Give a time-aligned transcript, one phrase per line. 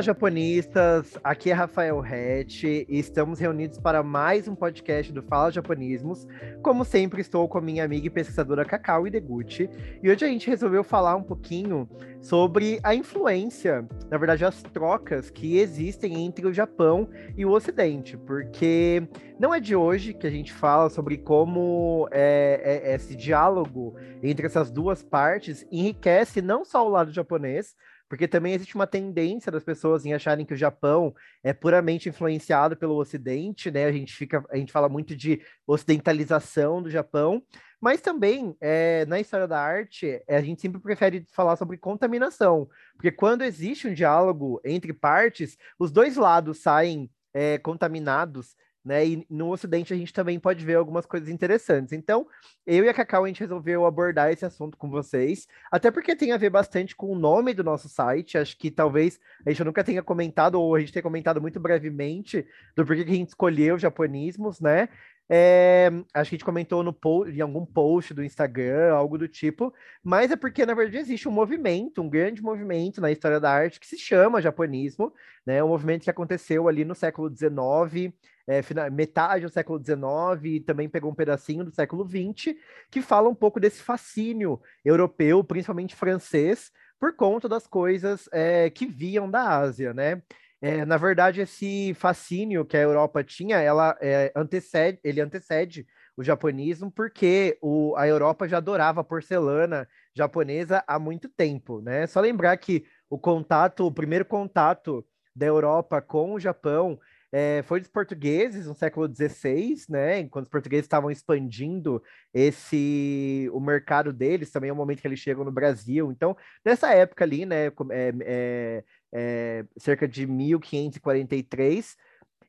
[0.00, 5.50] Fala japonistas, aqui é Rafael Rett e estamos reunidos para mais um podcast do Fala
[5.50, 6.26] Japonismos.
[6.62, 9.68] Como sempre, estou com a minha amiga e pesquisadora Cacau Ideguchi
[10.02, 11.86] e hoje a gente resolveu falar um pouquinho
[12.18, 18.16] sobre a influência, na verdade, as trocas que existem entre o Japão e o Ocidente,
[18.16, 19.06] porque
[19.38, 24.46] não é de hoje que a gente fala sobre como é, é, esse diálogo entre
[24.46, 27.76] essas duas partes enriquece não só o lado japonês,
[28.10, 31.14] porque também existe uma tendência das pessoas em acharem que o Japão
[31.44, 33.84] é puramente influenciado pelo Ocidente, né?
[33.84, 37.40] A gente fica, a gente fala muito de ocidentalização do Japão,
[37.80, 43.12] mas também é, na história da arte a gente sempre prefere falar sobre contaminação, porque
[43.12, 49.06] quando existe um diálogo entre partes, os dois lados saem é, contaminados né?
[49.06, 51.92] E no Ocidente a gente também pode ver algumas coisas interessantes.
[51.92, 52.26] Então,
[52.66, 56.32] eu e a Cacau, a gente resolveu abordar esse assunto com vocês, até porque tem
[56.32, 58.38] a ver bastante com o nome do nosso site.
[58.38, 62.46] Acho que talvez a gente nunca tenha comentado, ou a gente tenha comentado muito brevemente,
[62.76, 64.88] do porquê que a gente escolheu japonismos, né?
[65.32, 69.28] É, acho que a gente comentou no post, em algum post do Instagram, algo do
[69.28, 73.48] tipo, mas é porque, na verdade, existe um movimento, um grande movimento na história da
[73.48, 75.12] arte que se chama japonismo,
[75.46, 75.62] né?
[75.62, 78.12] Um movimento que aconteceu ali no século XIX,
[78.50, 82.56] é, metade do século XIX e também pegou um pedacinho do século XX,
[82.90, 88.86] que fala um pouco desse fascínio europeu, principalmente francês, por conta das coisas é, que
[88.86, 90.20] viam da Ásia, né?
[90.60, 96.22] É, na verdade, esse fascínio que a Europa tinha, ela é, antecede, ele antecede o
[96.22, 102.06] japonismo, porque o, a Europa já adorava porcelana japonesa há muito tempo, né?
[102.06, 106.98] Só lembrar que o contato, o primeiro contato da Europa com o Japão
[107.32, 110.26] é, foi dos portugueses no século XVI, né?
[110.28, 112.02] Quando os portugueses estavam expandindo
[112.34, 116.10] esse o mercado deles, também é o momento que eles chegam no Brasil.
[116.10, 117.66] Então, nessa época ali, né?
[117.90, 121.96] É, é cerca de 1543,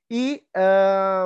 [0.10, 0.44] e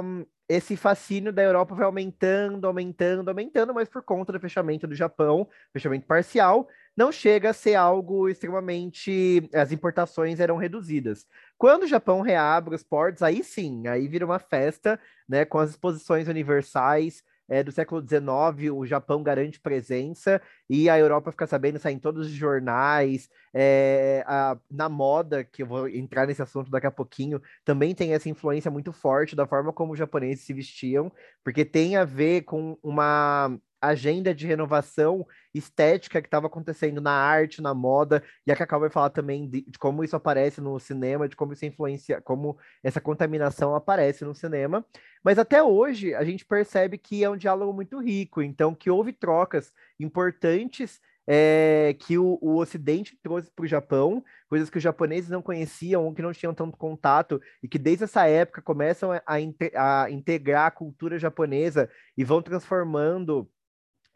[0.03, 4.93] um, esse fascínio da Europa vai aumentando, aumentando, aumentando, mas por conta do fechamento do
[4.93, 9.49] Japão, fechamento parcial, não chega a ser algo extremamente.
[9.53, 11.25] As importações eram reduzidas.
[11.57, 15.71] Quando o Japão reabre os portos, aí sim, aí vira uma festa, né, com as
[15.71, 17.23] exposições universais.
[17.47, 21.99] É, do século XIX, o Japão garante presença e a Europa fica sabendo, sai em
[21.99, 26.91] todos os jornais, é, a, na moda, que eu vou entrar nesse assunto daqui a
[26.91, 31.11] pouquinho, também tem essa influência muito forte da forma como os japoneses se vestiam,
[31.43, 33.55] porque tem a ver com uma
[33.87, 38.89] agenda de renovação estética que estava acontecendo na arte, na moda, e a Cacau vai
[38.89, 42.99] falar também de, de, como isso aparece no cinema, de como isso influencia, como essa
[42.99, 44.85] contaminação aparece no cinema.
[45.23, 49.13] Mas até hoje a gente percebe que é um diálogo muito rico, então que houve
[49.13, 55.29] trocas importantes é, que o, o, Ocidente trouxe para o Japão, coisas que os japoneses
[55.29, 59.21] não conheciam ou que não tinham tanto contato, e que desde essa época começam a,
[59.25, 63.49] a, a integrar a cultura japonesa e vão transformando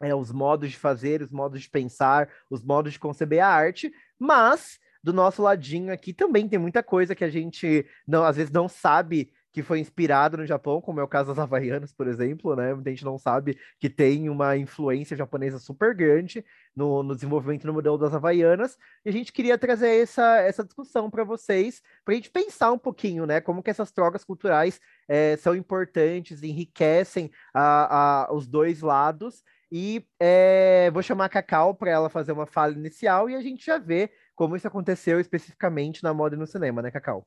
[0.00, 3.92] é, os modos de fazer, os modos de pensar, os modos de conceber a arte,
[4.18, 8.52] mas do nosso ladinho aqui também tem muita coisa que a gente não, às vezes
[8.52, 12.54] não sabe que foi inspirado no Japão, como é o caso das Havaianas, por exemplo,
[12.54, 12.72] né?
[12.72, 16.44] A gente não sabe que tem uma influência japonesa super grande
[16.74, 21.10] no, no desenvolvimento do modelo das Havaianas, e a gente queria trazer essa, essa discussão
[21.10, 23.40] para vocês, para a gente pensar um pouquinho, né?
[23.40, 30.04] Como que essas trocas culturais é, são importantes, enriquecem a, a, os dois lados, e
[30.18, 33.78] é, vou chamar a Cacau para ela fazer uma fala inicial e a gente já
[33.78, 37.26] vê como isso aconteceu especificamente na moda e no cinema, né, Cacau?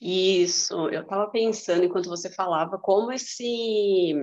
[0.00, 4.14] Isso, eu estava pensando enquanto você falava como esse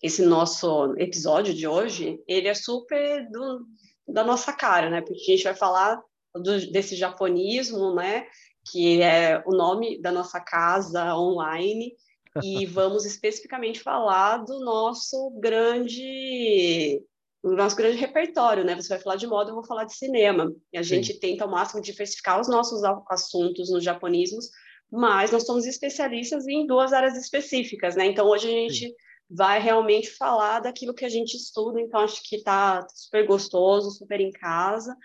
[0.00, 3.66] esse nosso episódio de hoje ele é super do,
[4.06, 5.00] da nossa cara, né?
[5.00, 6.00] Porque a gente vai falar
[6.34, 8.26] do, desse japonismo, né?
[8.70, 11.96] Que é o nome da nossa casa online
[12.44, 17.02] e vamos especificamente falar do nosso grande
[17.42, 18.74] do nosso grande repertório, né?
[18.74, 20.52] Você vai falar de moda, eu vou falar de cinema.
[20.72, 21.20] E a gente Sim.
[21.20, 24.50] tenta ao máximo diversificar os nossos assuntos nos japonismos,
[24.90, 28.06] mas nós somos especialistas em duas áreas específicas, né?
[28.06, 28.94] Então hoje a gente Sim.
[29.30, 34.20] vai realmente falar daquilo que a gente estuda, então acho que está super gostoso, super
[34.20, 34.96] em casa.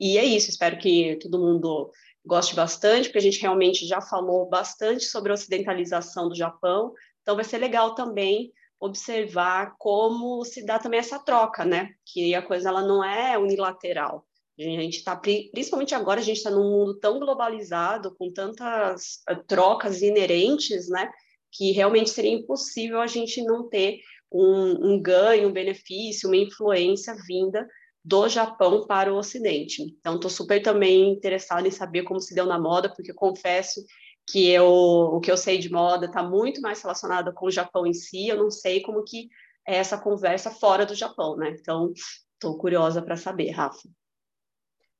[0.00, 1.90] E é isso, espero que todo mundo
[2.24, 7.34] goste bastante, porque a gente realmente já falou bastante sobre a ocidentalização do Japão, então
[7.34, 11.90] vai ser legal também observar como se dá também essa troca, né?
[12.04, 14.26] Que a coisa ela não é unilateral.
[14.58, 19.36] A gente está, principalmente agora, a gente está num mundo tão globalizado, com tantas eh,
[19.46, 21.10] trocas inerentes, né?
[21.50, 27.14] Que realmente seria impossível a gente não ter um, um ganho, um benefício, uma influência
[27.26, 27.66] vinda
[28.04, 29.82] do Japão para o Ocidente.
[29.82, 33.84] Então, estou super também interessada em saber como se deu na moda, porque confesso
[34.28, 37.86] que eu, o que eu sei de moda está muito mais relacionado com o Japão
[37.86, 39.28] em si, eu não sei como que
[39.66, 41.56] é essa conversa fora do Japão, né?
[41.58, 41.92] Então,
[42.34, 43.88] estou curiosa para saber, Rafa.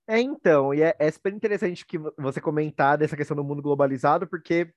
[0.06, 4.26] É, então, e é, é super interessante que você comentar dessa questão do mundo globalizado,
[4.26, 4.72] porque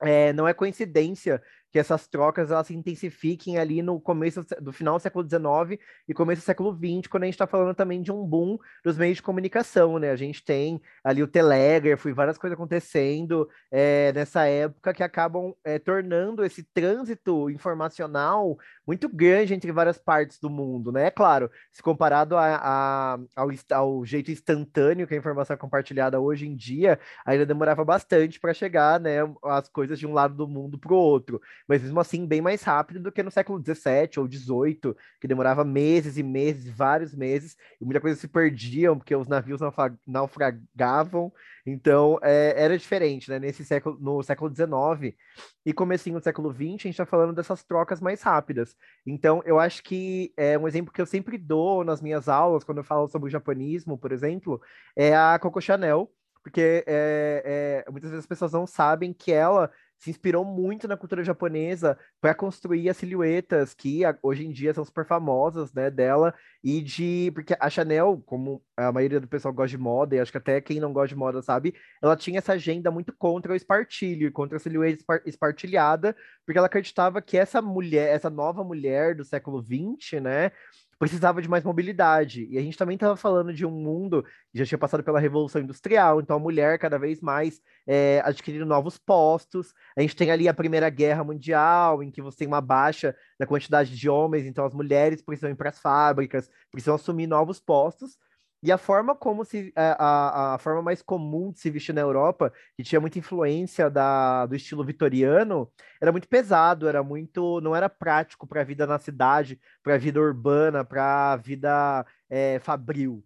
[0.00, 1.42] é, não é coincidência
[1.76, 5.78] que essas trocas elas se intensifiquem ali no começo do final do século XIX
[6.08, 8.96] e começo do século XX, quando a gente está falando também de um boom dos
[8.96, 10.10] meios de comunicação, né?
[10.10, 15.54] A gente tem ali o telégrafo e várias coisas acontecendo é, nessa época que acabam
[15.62, 18.56] é, tornando esse trânsito informacional
[18.86, 21.08] muito grande entre várias partes do mundo, né?
[21.08, 26.18] É claro, se comparado a, a, ao, ao jeito instantâneo que a informação é compartilhada
[26.18, 30.48] hoje em dia, ainda demorava bastante para chegar, né, as coisas de um lado do
[30.48, 34.18] mundo para o outro mas mesmo assim bem mais rápido do que no século XVII
[34.18, 39.14] ou XVIII, que demorava meses e meses, vários meses, e muita coisa se perdiam, porque
[39.14, 39.60] os navios
[40.06, 41.32] naufragavam,
[41.66, 43.38] então é, era diferente, né?
[43.38, 45.16] Nesse século, no século XIX
[45.64, 48.76] e comecinho do século XX, a gente está falando dessas trocas mais rápidas.
[49.04, 52.78] Então, eu acho que é um exemplo que eu sempre dou nas minhas aulas, quando
[52.78, 54.60] eu falo sobre o japonismo, por exemplo,
[54.94, 56.10] é a Coco Chanel,
[56.46, 59.68] porque é, é, muitas vezes as pessoas não sabem que ela
[59.98, 64.84] se inspirou muito na cultura japonesa para construir as silhuetas que hoje em dia são
[64.84, 69.76] super famosas, né, dela e de porque a Chanel, como a maioria do pessoal gosta
[69.76, 72.52] de moda e acho que até quem não gosta de moda sabe, ela tinha essa
[72.52, 76.14] agenda muito contra o espartilho, contra a silhueta espartilhada,
[76.44, 80.52] porque ela acreditava que essa mulher, essa nova mulher do século XX, né,
[80.98, 82.46] precisava de mais mobilidade.
[82.50, 85.60] E a gente também estava falando de um mundo que já tinha passado pela Revolução
[85.60, 89.72] Industrial, então a mulher cada vez mais é, adquirindo novos postos.
[89.96, 93.46] A gente tem ali a Primeira Guerra Mundial, em que você tem uma baixa na
[93.46, 98.16] quantidade de homens, então as mulheres precisam ir para as fábricas, precisam assumir novos postos.
[98.62, 102.00] E a forma como se é, a, a forma mais comum de se vestir na
[102.00, 105.70] Europa, que tinha muita influência da, do estilo vitoriano,
[106.00, 109.98] era muito pesado, era muito, não era prático para a vida na cidade, para a
[109.98, 113.24] vida urbana, para a vida é, fabril.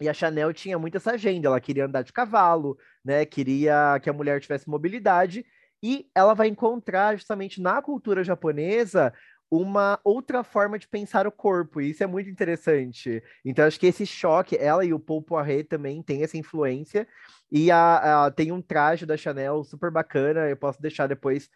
[0.00, 3.24] E a Chanel tinha muito essa agenda, ela queria andar de cavalo, né?
[3.24, 5.44] Queria que a mulher tivesse mobilidade,
[5.82, 9.12] e ela vai encontrar justamente na cultura japonesa
[9.50, 13.22] uma outra forma de pensar o corpo, e isso é muito interessante.
[13.44, 17.06] Então, acho que esse choque, ela e o Paul Poiret também tem essa influência,
[17.50, 21.48] e a, a, tem um traje da Chanel super bacana, eu posso deixar depois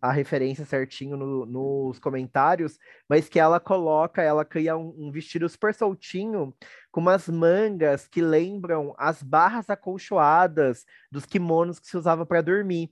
[0.00, 2.78] a referência certinho no, nos comentários,
[3.08, 6.54] mas que ela coloca, ela cria um, um vestido super soltinho,
[6.90, 12.90] com umas mangas que lembram as barras acolchoadas dos kimonos que se usava para dormir.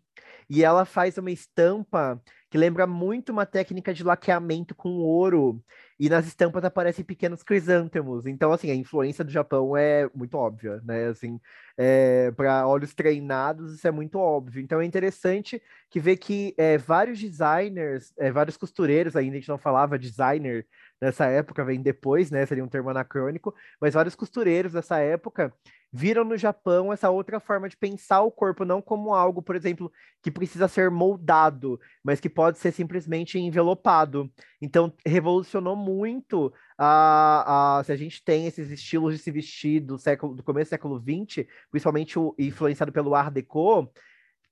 [0.48, 2.20] E ela faz uma estampa
[2.50, 5.62] que lembra muito uma técnica de laqueamento com ouro.
[5.98, 8.24] E nas estampas aparecem pequenos crisântemos.
[8.26, 11.08] Então, assim, a influência do Japão é muito óbvia, né?
[11.08, 11.40] Assim,
[11.76, 14.62] é, para olhos treinados, isso é muito óbvio.
[14.62, 15.60] Então, é interessante
[15.90, 20.66] que vê que é, vários designers, é, vários costureiros, ainda a gente não falava designer
[21.00, 22.46] nessa época, vem depois, né?
[22.46, 25.52] Seria um termo anacrônico, mas vários costureiros dessa época
[25.92, 29.90] viram no Japão essa outra forma de pensar o corpo, não como algo, por exemplo,
[30.22, 34.30] que precisa ser moldado, mas que pode ser simplesmente envelopado.
[34.60, 39.98] Então, revolucionou muito a, a, se a gente tem esses estilos de se vestir do,
[39.98, 43.90] século, do começo do século XX, principalmente o, influenciado pelo Art Deco,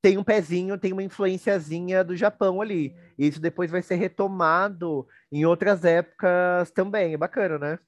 [0.01, 2.95] tem um pezinho, tem uma influenciazinha do Japão ali.
[3.19, 7.15] E isso depois vai ser retomado em outras épocas também.
[7.15, 7.79] É bacana, né?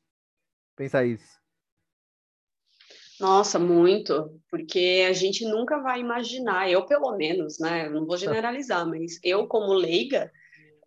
[0.77, 1.38] Pensar isso.
[3.21, 7.87] Nossa, muito, porque a gente nunca vai imaginar, eu pelo menos, né?
[7.87, 10.31] Eu não vou generalizar, mas eu, como leiga,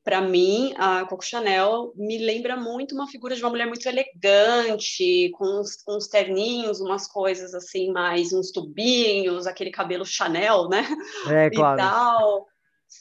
[0.04, 5.30] para mim, a Coco Chanel me lembra muito uma figura de uma mulher muito elegante,
[5.34, 10.88] com uns, com uns terninhos, umas coisas assim, mais uns tubinhos, aquele cabelo Chanel, né?
[11.30, 11.80] É, claro.
[11.80, 12.48] E tal.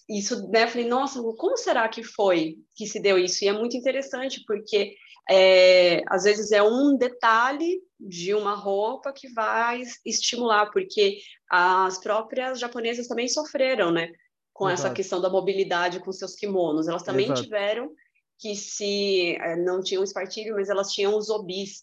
[0.09, 0.67] Isso, né?
[0.67, 3.45] Falei, nossa, como será que foi que se deu isso?
[3.45, 4.95] E é muito interessante, porque
[5.31, 11.19] é, às vezes é um detalhe de uma roupa que vai estimular, porque
[11.49, 14.11] as próprias japonesas também sofreram, né?
[14.53, 14.87] Com Exato.
[14.87, 16.89] essa questão da mobilidade com seus kimonos.
[16.89, 17.43] Elas também Exato.
[17.45, 17.93] tiveram
[18.41, 21.83] que se é, não tinham espartilho, mas elas tinham os obis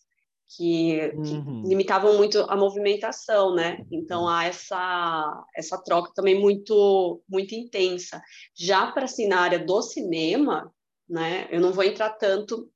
[0.50, 1.62] que, uhum.
[1.63, 3.77] que, limitavam muito a movimentação, né?
[3.89, 8.22] Então há essa essa troca também muito muito intensa.
[8.54, 10.70] Já para assim na área do cinema,
[11.08, 11.48] né?
[11.50, 12.70] Eu não vou entrar tanto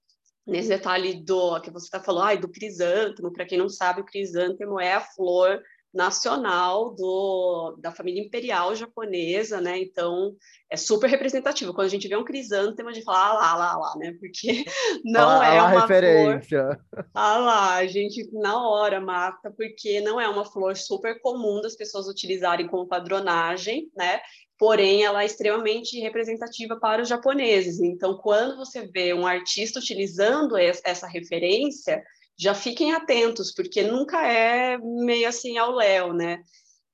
[0.46, 4.06] nesse detalhe do que você está falando, ai, do crisântemo, para quem não sabe, o
[4.06, 5.62] crisântemo é a flor
[5.94, 9.78] nacional do, da família imperial japonesa, né?
[9.80, 10.36] Então
[10.70, 11.74] é super representativo.
[11.74, 14.16] Quando a gente vê um crisântemo, a gente fala ah lá, lá, lá, né?
[14.20, 14.64] Porque
[15.04, 16.80] não ah, é uma referência.
[16.92, 17.06] flor.
[17.14, 21.76] Ah lá, a gente na hora mata, porque não é uma flor super comum das
[21.76, 24.22] pessoas utilizarem como padronagem, né?
[24.62, 27.80] Porém, ela é extremamente representativa para os japoneses.
[27.80, 32.00] Então, quando você vê um artista utilizando essa referência,
[32.38, 36.44] já fiquem atentos, porque nunca é meio assim ao léu, né?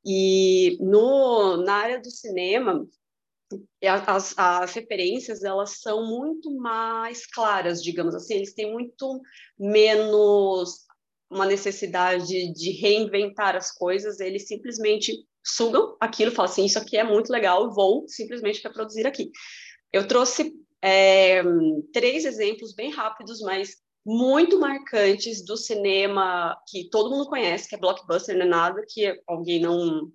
[0.05, 2.87] E no, na área do cinema,
[3.83, 9.21] as, as referências elas são muito mais claras, digamos assim, eles têm muito
[9.59, 10.85] menos
[11.29, 17.03] uma necessidade de reinventar as coisas, eles simplesmente sugam aquilo, falam assim, isso aqui é
[17.03, 19.31] muito legal, vou simplesmente reproduzir aqui.
[19.91, 21.41] Eu trouxe é,
[21.93, 27.77] três exemplos bem rápidos, mas muito marcantes do cinema que todo mundo conhece, que é
[27.77, 30.11] blockbuster, não é nada que alguém não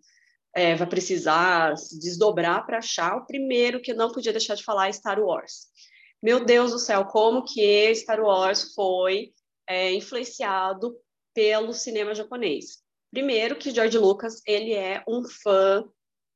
[0.54, 3.16] é, vai precisar se desdobrar para achar.
[3.16, 5.66] O primeiro que eu não podia deixar de falar é Star Wars.
[6.22, 9.32] Meu Deus do céu, como que Star Wars foi
[9.66, 10.96] é, influenciado
[11.34, 12.81] pelo cinema japonês?
[13.12, 15.84] Primeiro que George Lucas ele é um fã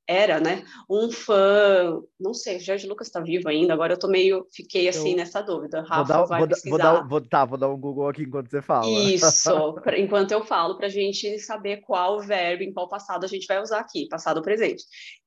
[0.09, 4.07] era, né, um fã, não sei, o Jorge Lucas está vivo ainda, agora eu tô
[4.07, 5.81] meio, fiquei assim eu, nessa dúvida.
[5.81, 6.71] Rafa vou dar, vai vou, pesquisar.
[6.71, 8.87] Vou dar, vou, tá, vou dar um Google aqui enquanto você fala.
[8.87, 13.29] Isso, pra, enquanto eu falo, para a gente saber qual verbo em qual passado a
[13.29, 14.85] gente vai usar aqui, passado ou presente.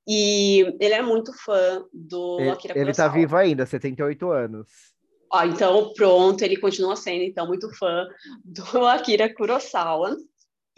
[0.08, 2.90] E ele é muito fã do ele, Akira Kurosawa.
[2.90, 4.68] Ele tá vivo ainda, 78 anos.
[5.32, 8.08] Ah, então, pronto, ele continua sendo, então, muito fã
[8.44, 10.16] do Akira Kurosawa.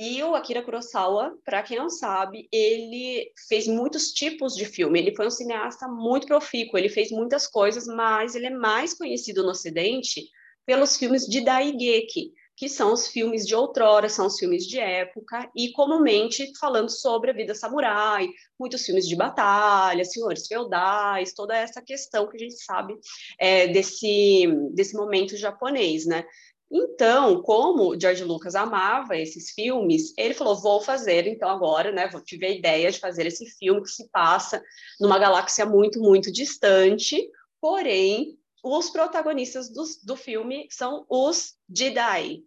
[0.03, 4.98] E o Akira Kurosawa, para quem não sabe, ele fez muitos tipos de filme.
[4.98, 9.43] Ele foi um cineasta muito profícuo, ele fez muitas coisas, mas ele é mais conhecido
[9.43, 10.24] no Ocidente
[10.65, 15.48] pelos filmes de Daigeki, que são os filmes de outrora, são os filmes de época,
[15.55, 18.27] e comumente falando sobre a vida samurai,
[18.60, 22.96] muitos filmes de batalha, senhores feudais, toda essa questão que a gente sabe
[23.39, 26.25] é, desse, desse momento japonês, né?
[26.71, 32.09] Então, como George Lucas amava esses filmes, ele falou: vou fazer, então agora, né?
[32.25, 34.63] Tive a ideia de fazer esse filme que se passa
[34.99, 42.43] numa galáxia muito, muito distante, porém, os protagonistas do, do filme são os Jedi.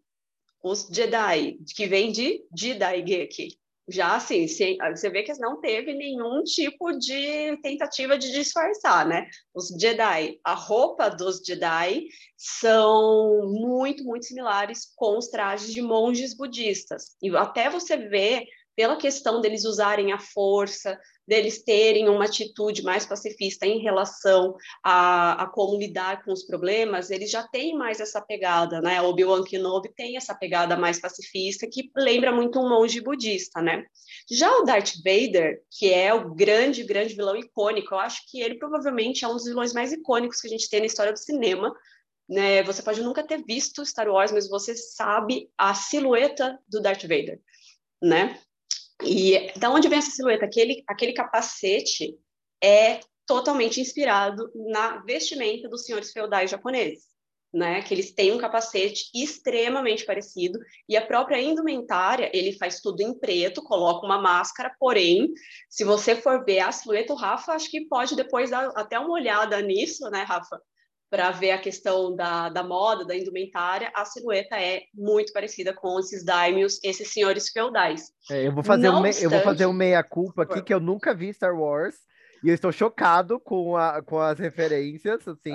[0.63, 6.43] Os Jedi, que vem de Jedi Geki, já assim, você vê que não teve nenhum
[6.43, 9.29] tipo de tentativa de disfarçar, né?
[9.55, 16.35] Os Jedi, a roupa dos Jedi são muito, muito similares com os trajes de monges
[16.35, 17.15] budistas.
[17.23, 23.07] E até você vê pela questão deles usarem a força, deles terem uma atitude mais
[23.07, 28.21] pacifista em relação a, a como lidar com os problemas, eles já têm mais essa
[28.21, 29.01] pegada, né?
[29.01, 33.85] Obi-Wan Kenobi tem essa pegada mais pacifista que lembra muito um monge budista, né?
[34.31, 38.57] Já o Darth Vader, que é o grande, grande vilão icônico, eu acho que ele
[38.57, 41.75] provavelmente é um dos vilões mais icônicos que a gente tem na história do cinema,
[42.29, 42.63] né?
[42.63, 47.41] Você pode nunca ter visto Star Wars, mas você sabe a silhueta do Darth Vader,
[48.03, 48.39] né?
[49.05, 50.45] E da onde vem essa silhueta?
[50.45, 52.17] Aquele, aquele capacete
[52.63, 57.05] é totalmente inspirado na vestimenta dos senhores feudais japoneses,
[57.53, 57.83] né?
[57.83, 60.59] Que eles têm um capacete extremamente parecido
[60.89, 65.33] e a própria indumentária, ele faz tudo em preto, coloca uma máscara, porém,
[65.69, 69.13] se você for ver a silhueta, o Rafa acho que pode depois dar até uma
[69.13, 70.61] olhada nisso, né, Rafa?
[71.15, 76.01] Para ver a questão da, da moda, da indumentária, a silhueta é muito parecida com
[76.01, 78.11] esses daimios, esses senhores feudais.
[78.29, 81.15] É, eu, vou fazer um, obstante, eu vou fazer um meia-culpa aqui, que eu nunca
[81.15, 81.95] vi Star Wars,
[82.43, 85.55] e eu estou chocado com, a, com as referências, assim,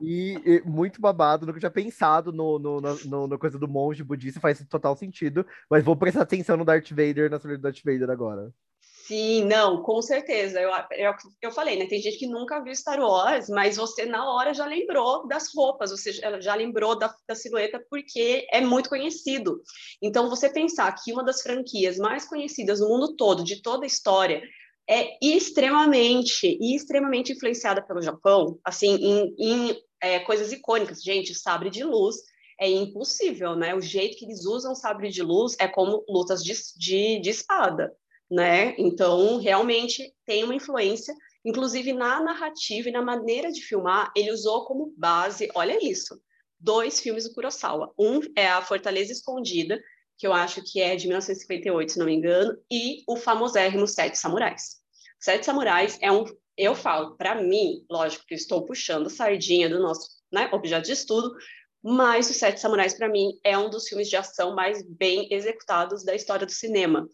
[0.00, 4.40] e, e, muito babado, nunca tinha pensado no, no, no, no, coisa do monge budista,
[4.40, 8.50] faz total sentido, mas vou prestar atenção no Darth Vader, na do Darth Vader agora.
[9.08, 10.60] Sim, não, com certeza.
[10.60, 11.86] Eu, eu, eu falei, né?
[11.86, 15.90] Tem gente que nunca viu Star Wars, mas você na hora já lembrou das roupas,
[15.90, 19.62] você já lembrou da, da silhueta porque é muito conhecido.
[20.02, 23.86] Então, você pensar que uma das franquias mais conhecidas no mundo todo, de toda a
[23.86, 24.42] história,
[24.86, 31.02] é extremamente, extremamente influenciada pelo Japão, assim, em, em é, coisas icônicas.
[31.02, 32.16] Gente, sabre de luz
[32.60, 33.74] é impossível, né?
[33.74, 37.90] O jeito que eles usam sabre de luz é como lutas de, de, de espada
[38.30, 38.74] né?
[38.78, 44.66] Então, realmente tem uma influência, inclusive na narrativa e na maneira de filmar, ele usou
[44.66, 46.20] como base, olha isso,
[46.58, 47.92] dois filmes do Kurosawa.
[47.98, 49.80] Um é A Fortaleza Escondida,
[50.18, 54.18] que eu acho que é de 1958, se não me engano, e o famosérrimo Sete
[54.18, 54.78] Samurais.
[55.20, 56.24] Sete Samurais é um,
[56.56, 61.34] eu falo, para mim, lógico que estou puxando sardinha do nosso né, objeto de estudo,
[61.82, 66.04] mas Os Sete Samurais, para mim, é um dos filmes de ação mais bem executados
[66.04, 67.08] da história do cinema.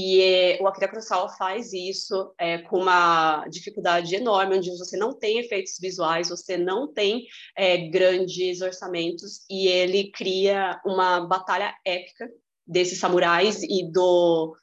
[0.00, 5.12] E é, o Akira Kurosawa faz isso é, com uma dificuldade enorme, onde você não
[5.12, 7.26] tem efeitos visuais, você não tem
[7.56, 12.30] é, grandes orçamentos, e ele cria uma batalha épica
[12.64, 14.56] desses samurais e do,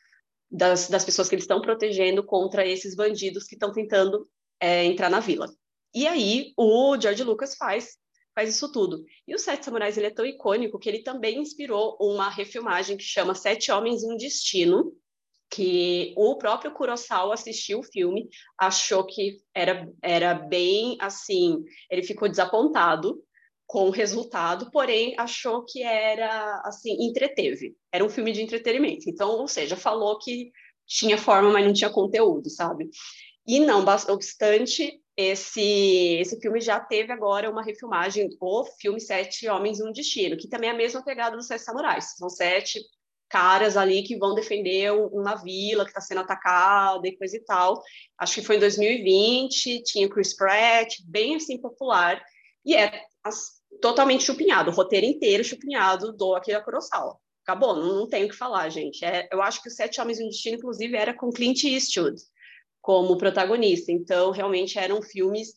[0.50, 4.30] das, das pessoas que eles estão protegendo contra esses bandidos que estão tentando
[4.62, 5.54] entrar na vila.
[5.94, 7.98] E aí o George Lucas faz
[8.34, 9.04] faz isso tudo.
[9.28, 13.04] E o Sete Samurais ele é tão icônico que ele também inspirou uma refilmagem que
[13.04, 14.94] chama Sete Homens e um Destino,
[15.50, 22.28] que o próprio Kurosawa assistiu o filme, achou que era, era bem assim, ele ficou
[22.28, 23.24] desapontado
[23.68, 27.76] com o resultado, porém achou que era assim, entreteve.
[27.92, 29.10] Era um filme de entretenimento.
[29.10, 30.52] Então, ou seja, falou que
[30.86, 32.90] tinha forma, mas não tinha conteúdo, sabe?
[33.48, 39.80] E não obstante, esse, esse filme já teve agora uma refilmagem, o filme Sete Homens
[39.80, 42.16] e um Destino, que também é a mesma pegada dos Sete Samurais.
[42.18, 42.82] São sete
[43.30, 47.82] caras ali que vão defender uma vila que está sendo atacada e coisa e tal.
[48.18, 52.22] Acho que foi em 2020, tinha Chris Pratt, bem assim popular,
[52.64, 53.04] e é
[53.82, 57.18] totalmente chupinhado, o roteiro inteiro chupinhado do Akira Kurosawa.
[57.44, 59.06] Acabou, não, não tenho o que falar, gente.
[59.06, 62.20] É, eu acho que o Sete Homens e um Destino, inclusive, era com Clint Eastwood
[62.82, 63.92] como protagonista.
[63.92, 65.54] Então, realmente eram filmes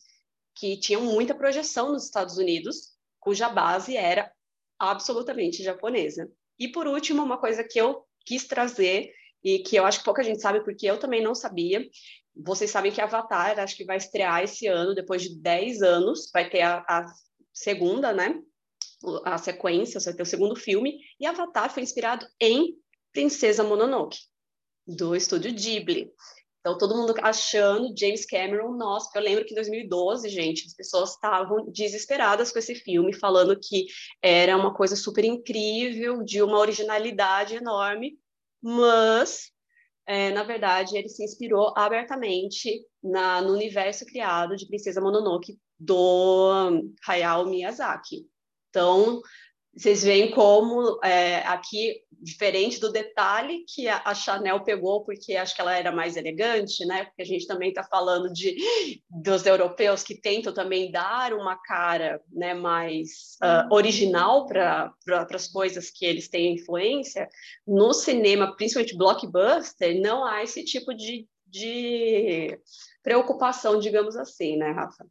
[0.55, 4.31] que tinham muita projeção nos Estados Unidos, cuja base era
[4.77, 6.29] absolutamente japonesa.
[6.59, 9.11] E por último, uma coisa que eu quis trazer
[9.43, 11.87] e que eu acho que pouca gente sabe, porque eu também não sabia.
[12.35, 16.49] Vocês sabem que Avatar, acho que vai estrear esse ano, depois de 10 anos, vai
[16.49, 17.05] ter a, a
[17.53, 18.39] segunda, né?
[19.23, 20.99] A sequência, vai ter o segundo filme.
[21.19, 22.75] E Avatar foi inspirado em
[23.13, 24.19] Princesa Mononoke,
[24.85, 26.11] do estúdio Ghibli.
[26.59, 30.73] Então, todo mundo achando James Cameron, nossa, porque eu lembro que em 2012, gente, as
[30.73, 33.85] pessoas estavam desesperadas com esse filme, falando que
[34.21, 38.19] era uma coisa super incrível, de uma originalidade enorme,
[38.61, 39.51] mas,
[40.05, 46.83] é, na verdade, ele se inspirou abertamente na, no universo criado de Princesa Mononoke do
[47.07, 48.27] Hayao Miyazaki.
[48.69, 49.21] Então,
[49.75, 55.61] vocês veem como é, aqui, diferente do detalhe que a, Chanel pegou, porque acho que
[55.61, 57.05] ela era mais elegante, né?
[57.05, 58.57] Porque a gente também está falando de,
[59.09, 65.47] dos europeus que tentam também dar uma cara né, mais uh, original para pra, as
[65.47, 67.29] coisas que eles têm influência.
[67.65, 72.59] No cinema, principalmente blockbuster, não há esse tipo de, de
[73.01, 75.05] preocupação, digamos assim, né, Rafa?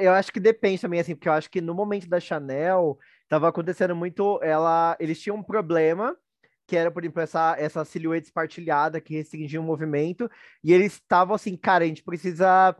[0.00, 2.98] Eu acho que depende também, assim, porque eu acho que no momento da Chanel
[3.30, 4.40] tava acontecendo muito.
[4.42, 6.14] Ela, eles tinham um problema
[6.66, 10.30] que era, por exemplo, essa, essa silhueta espartilhada que restringia o movimento,
[10.62, 12.76] e eles estavam assim, cara, a gente precisa,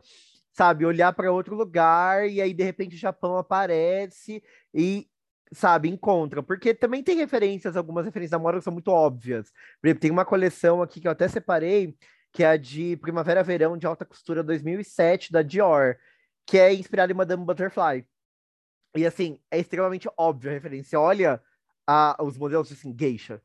[0.53, 4.41] sabe, olhar para outro lugar, e aí de repente o Japão aparece
[4.73, 5.09] e,
[5.51, 9.51] sabe, encontra, porque também tem referências, algumas referências da moda que são muito óbvias.
[9.81, 11.93] Por exemplo, tem uma coleção aqui que eu até separei,
[12.31, 15.97] que é a de Primavera-Verão de Alta Costura 2007, da Dior,
[16.45, 18.05] que é inspirada em Madame Butterfly.
[18.95, 20.99] E assim, é extremamente óbvio a referência.
[20.99, 21.41] Olha
[21.87, 23.41] a, os modelos assim, geisha,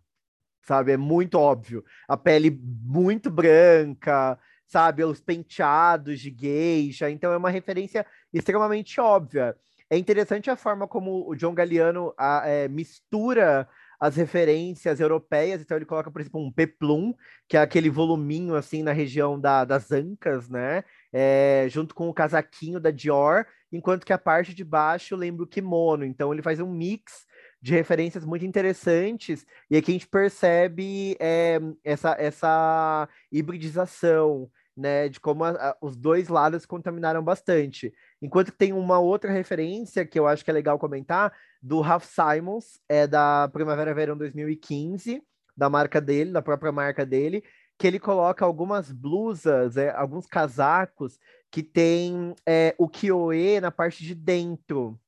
[0.63, 0.93] sabe?
[0.93, 1.85] É muito óbvio.
[2.09, 5.05] A pele muito branca, sabe?
[5.05, 7.11] Os penteados de geisha.
[7.11, 9.57] Então é uma referência extremamente óbvia.
[9.89, 15.77] É interessante a forma como o John Galliano a, é, mistura as referências europeias, então
[15.77, 17.15] ele coloca, por exemplo, um peplum,
[17.49, 20.85] que é aquele voluminho assim na região da, das ancas, né?
[21.13, 25.47] É, junto com o casaquinho da Dior, enquanto que a parte de baixo lembra o
[25.47, 26.05] kimono.
[26.05, 27.27] Então ele faz um mix
[27.61, 35.09] de referências muito interessantes, e aqui a gente percebe é, essa, essa hibridização, né?
[35.09, 37.93] De como a, a, os dois lados contaminaram bastante.
[38.21, 42.05] Enquanto que tem uma outra referência que eu acho que é legal comentar, do Ralph
[42.05, 45.23] Simons, é da Primavera Verão 2015,
[45.57, 47.43] da marca dele, da própria marca dele,
[47.79, 51.19] que ele coloca algumas blusas, é, alguns casacos
[51.57, 55.01] que tem é, o kyoe na parte de dentro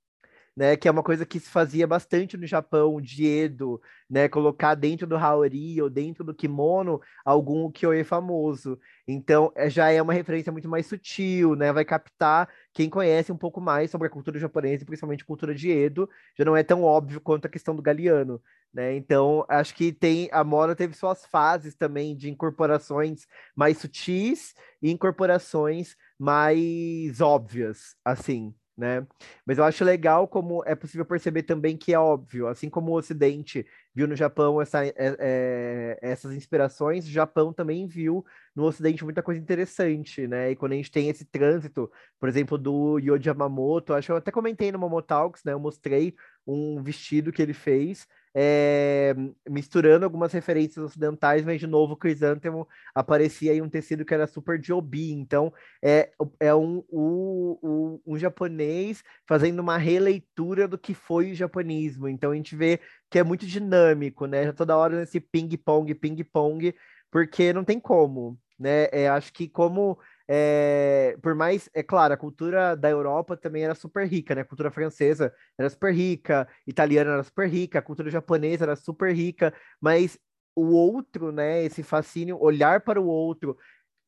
[0.59, 3.81] né, que é uma coisa que se fazia bastante no Japão, de Edo,
[4.11, 8.77] né, colocar dentro do haori ou dentro do kimono algum kyoe famoso.
[9.07, 13.37] Então, é, já é uma referência muito mais sutil, né, vai captar quem conhece um
[13.37, 17.21] pouco mais sobre a cultura japonesa, principalmente cultura de Edo, já não é tão óbvio
[17.21, 18.43] quanto a questão do Galeano.
[18.75, 18.97] Né?
[18.97, 24.91] Então, acho que tem a moda teve suas fases também de incorporações mais sutis e
[24.91, 29.05] incorporações mais óbvias, assim né?
[29.45, 32.97] Mas eu acho legal como é possível perceber também que é óbvio, assim como o
[32.97, 39.03] Ocidente viu no Japão essa, é, é, essas inspirações, o Japão também viu no Ocidente
[39.05, 40.53] muita coisa interessante, né?
[40.53, 44.17] E quando a gente tem esse trânsito, por exemplo, do Yoji Yamamoto, acho que eu
[44.17, 45.53] até comentei no Momotalks, né?
[45.53, 46.15] Eu mostrei
[46.47, 48.07] um vestido que ele fez
[48.40, 49.16] é,
[49.51, 54.29] misturando algumas referências ocidentais, mas de novo o crisântemo aparecia em um tecido que era
[54.29, 60.79] super de obi, então é, é um, um, um, um, japonês fazendo uma releitura do
[60.79, 62.79] que foi o japonismo, então a gente vê
[63.11, 66.77] que é muito dinâmico, né, já toda hora nesse ping-pong, ping-pong,
[67.11, 69.98] porque não tem como, né, é, acho que como
[70.31, 74.43] é, por mais, é claro, a cultura da Europa também era super rica, né?
[74.43, 79.14] A cultura francesa era super rica, italiana era super rica, a cultura japonesa era super
[79.14, 80.19] rica, mas
[80.55, 81.64] o outro, né?
[81.64, 83.57] Esse fascínio, olhar para o outro,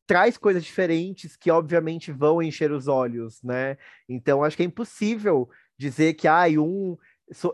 [0.06, 3.78] traz coisas diferentes que obviamente vão encher os olhos, né?
[4.08, 6.98] Então acho que é impossível dizer que ah, um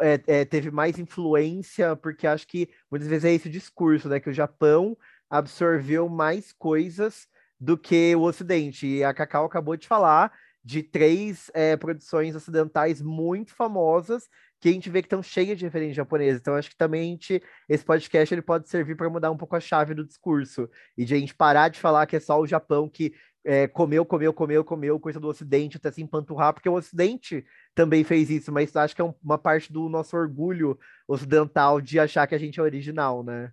[0.01, 4.19] é, é, teve mais influência, porque acho que muitas vezes é esse discurso, né?
[4.19, 4.97] Que o Japão
[5.31, 8.87] absorveu mais coisas do que o Ocidente.
[8.87, 10.33] E a Cacau acabou de falar
[10.65, 14.25] de três é, produções ocidentais muito famosas
[14.61, 16.41] que a gente vê que estão cheias de referências japonesas.
[16.41, 19.55] Então, acho que também a gente, esse podcast ele pode servir para mudar um pouco
[19.55, 22.47] a chave do discurso e de a gente parar de falar que é só o
[22.47, 23.15] Japão que
[23.45, 27.45] é, comeu, comeu, comeu, comeu coisa do Ocidente até se empanturrar, porque o Ocidente
[27.77, 32.27] também fez isso, mas acho que é uma parte do nosso orgulho ocidental de achar
[32.27, 33.53] que a gente é original, né?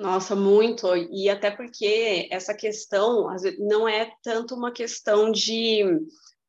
[0.00, 0.88] Nossa, muito.
[0.96, 3.26] E até porque essa questão
[3.58, 5.84] não é tanto uma questão de,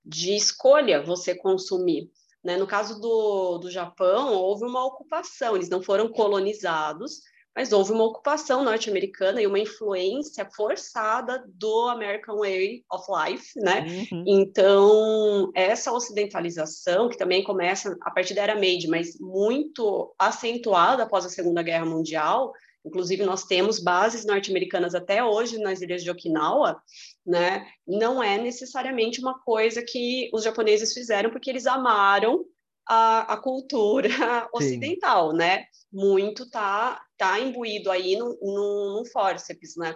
[0.06, 2.10] de escolha você consumir.
[2.42, 2.56] Né?
[2.56, 7.20] No caso do, do Japão, houve uma ocupação, eles não foram colonizados,
[7.54, 13.86] mas houve uma ocupação norte-americana e uma influência forçada do American Way of Life, né?
[14.10, 14.24] Uhum.
[14.26, 21.26] Então, essa ocidentalização, que também começa a partir da Era Meiji, mas muito acentuada após
[21.26, 22.54] a Segunda Guerra Mundial,
[22.86, 26.82] Inclusive, nós temos bases norte-americanas até hoje nas ilhas de Okinawa,
[27.26, 27.68] né?
[27.88, 32.44] Não é necessariamente uma coisa que os japoneses fizeram porque eles amaram
[32.88, 34.10] a, a cultura
[34.54, 35.38] ocidental, Sim.
[35.38, 35.66] né?
[35.94, 39.96] Muito tá, tá imbuído aí no, no, no forceps, né?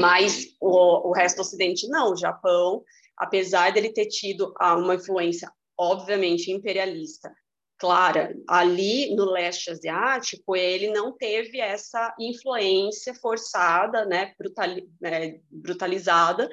[0.00, 2.12] Mas o, o resto do Ocidente não.
[2.12, 2.82] O Japão,
[3.16, 7.32] apesar dele ter tido uma influência, obviamente, imperialista
[7.82, 8.32] clara.
[8.48, 16.48] Ali no leste asiático, ele não teve essa influência forçada, né, brutali é, brutalizada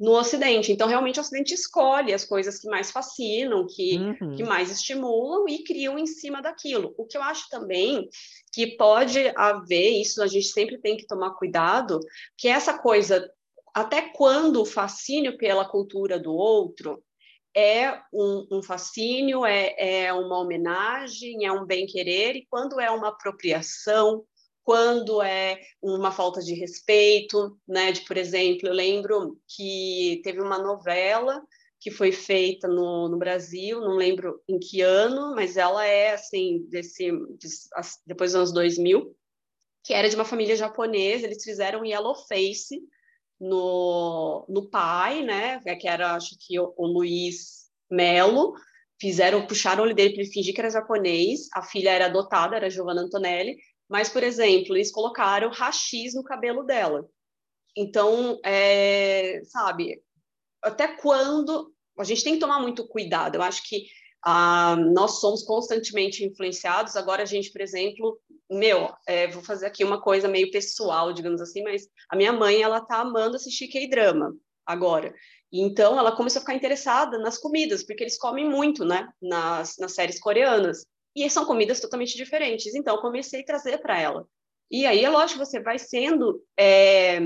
[0.00, 0.72] no Ocidente.
[0.72, 4.34] Então, realmente, o Ocidente escolhe as coisas que mais fascinam, que, uhum.
[4.34, 6.92] que mais estimulam e criam em cima daquilo.
[6.98, 8.08] O que eu acho também
[8.52, 12.00] que pode haver, isso a gente sempre tem que tomar cuidado,
[12.36, 13.30] que essa coisa,
[13.72, 17.00] até quando o fascínio pela cultura do outro
[17.54, 23.08] é um, um fascínio, é, é uma homenagem, é um bem-querer, e quando é uma
[23.08, 24.24] apropriação,
[24.64, 27.92] quando é uma falta de respeito, né?
[27.92, 31.42] De, por exemplo, eu lembro que teve uma novela
[31.78, 36.66] que foi feita no, no Brasil, não lembro em que ano, mas ela é assim
[36.70, 37.48] desse de,
[38.06, 39.14] depois dos anos 2000,
[39.84, 42.80] que era de uma família japonesa, eles fizeram Yellow Face,
[43.44, 45.60] no, no pai, né?
[45.76, 48.54] Que era, acho que o, o Luiz Melo.
[49.00, 51.48] Fizeram, puxaram o olho dele para ele fingir que era japonês.
[51.52, 53.56] A filha era adotada, era Giovanna Antonelli.
[53.88, 57.06] Mas, por exemplo, eles colocaram rachis no cabelo dela.
[57.76, 60.00] Então, é, sabe,
[60.62, 63.36] até quando a gente tem que tomar muito cuidado.
[63.36, 63.84] Eu acho que
[64.24, 66.96] ah, nós somos constantemente influenciados.
[66.96, 68.18] Agora, a gente, por exemplo,
[68.50, 72.62] meu, é, vou fazer aqui uma coisa meio pessoal, digamos assim, mas a minha mãe,
[72.62, 74.34] ela tá amando assistir K-drama
[74.64, 75.14] agora.
[75.52, 79.94] Então, ela começou a ficar interessada nas comidas, porque eles comem muito, né, nas, nas
[79.94, 80.86] séries coreanas.
[81.14, 82.74] E são comidas totalmente diferentes.
[82.74, 84.26] Então, comecei a trazer para ela.
[84.70, 87.20] E aí, é lógico, você vai sendo, é,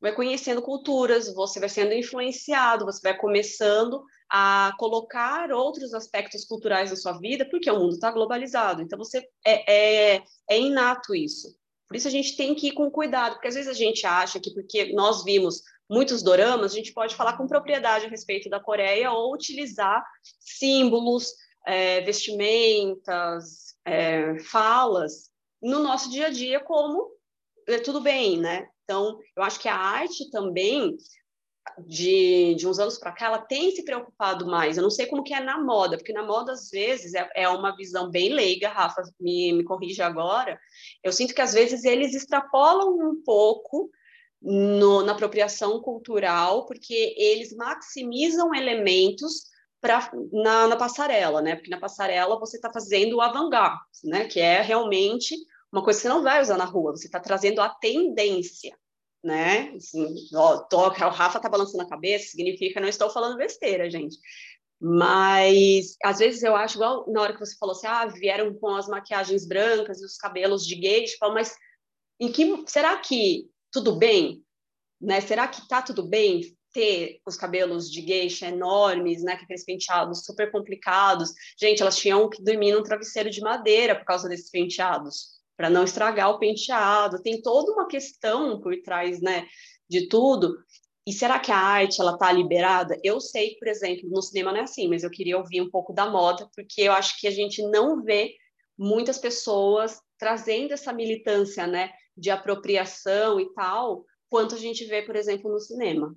[0.00, 6.90] vai conhecendo culturas, você vai sendo influenciado, você vai começando a colocar outros aspectos culturais
[6.90, 8.82] na sua vida, porque o mundo está globalizado.
[8.82, 11.56] Então, você é, é, é inato isso.
[11.88, 14.40] Por isso, a gente tem que ir com cuidado, porque às vezes a gente acha
[14.40, 18.58] que porque nós vimos muitos doramas, a gente pode falar com propriedade a respeito da
[18.58, 20.04] Coreia ou utilizar
[20.40, 21.32] símbolos,
[21.64, 25.30] é, vestimentas, é, falas
[25.62, 27.10] no nosso dia a dia como
[27.68, 28.68] é, tudo bem, né?
[28.84, 30.96] Então, eu acho que a arte também
[31.86, 34.76] de, de uns anos para cá, ela tem se preocupado mais.
[34.76, 37.48] Eu não sei como que é na moda, porque na moda, às vezes, é, é
[37.48, 40.58] uma visão bem leiga, Rafa, me, me corrige agora.
[41.02, 43.90] Eu sinto que, às vezes, eles extrapolam um pouco
[44.40, 49.44] no, na apropriação cultural, porque eles maximizam elementos
[49.80, 51.56] pra, na, na passarela, né?
[51.56, 54.26] Porque na passarela você está fazendo o avant-garde, né?
[54.26, 55.34] Que é realmente
[55.72, 58.76] uma coisa que você não vai usar na rua, você está trazendo a tendência
[59.26, 59.72] né?
[59.76, 60.14] Assim,
[60.70, 64.16] tô, o Rafa tá balançando a cabeça, significa não estou falando besteira, gente.
[64.80, 68.68] Mas às vezes eu acho, igual na hora que você falou assim, ah, vieram com
[68.68, 71.56] as maquiagens brancas e os cabelos de gay, tipo, mas
[72.20, 74.44] em que será que tudo bem?
[75.00, 75.20] Né?
[75.20, 80.52] Será que tá tudo bem ter os cabelos de geisha enormes, né, aqueles penteados super
[80.52, 81.32] complicados?
[81.58, 85.84] Gente, elas tinham que dormir num travesseiro de madeira por causa desses penteados, para não
[85.84, 87.22] estragar o penteado.
[87.22, 89.46] Tem toda uma questão por trás, né,
[89.88, 90.56] de tudo.
[91.06, 92.98] E será que a arte ela está liberada?
[93.02, 95.92] Eu sei, por exemplo, no cinema não é assim, mas eu queria ouvir um pouco
[95.92, 98.34] da moda, porque eu acho que a gente não vê
[98.76, 105.14] muitas pessoas trazendo essa militância, né, de apropriação e tal, quanto a gente vê, por
[105.14, 106.14] exemplo, no cinema.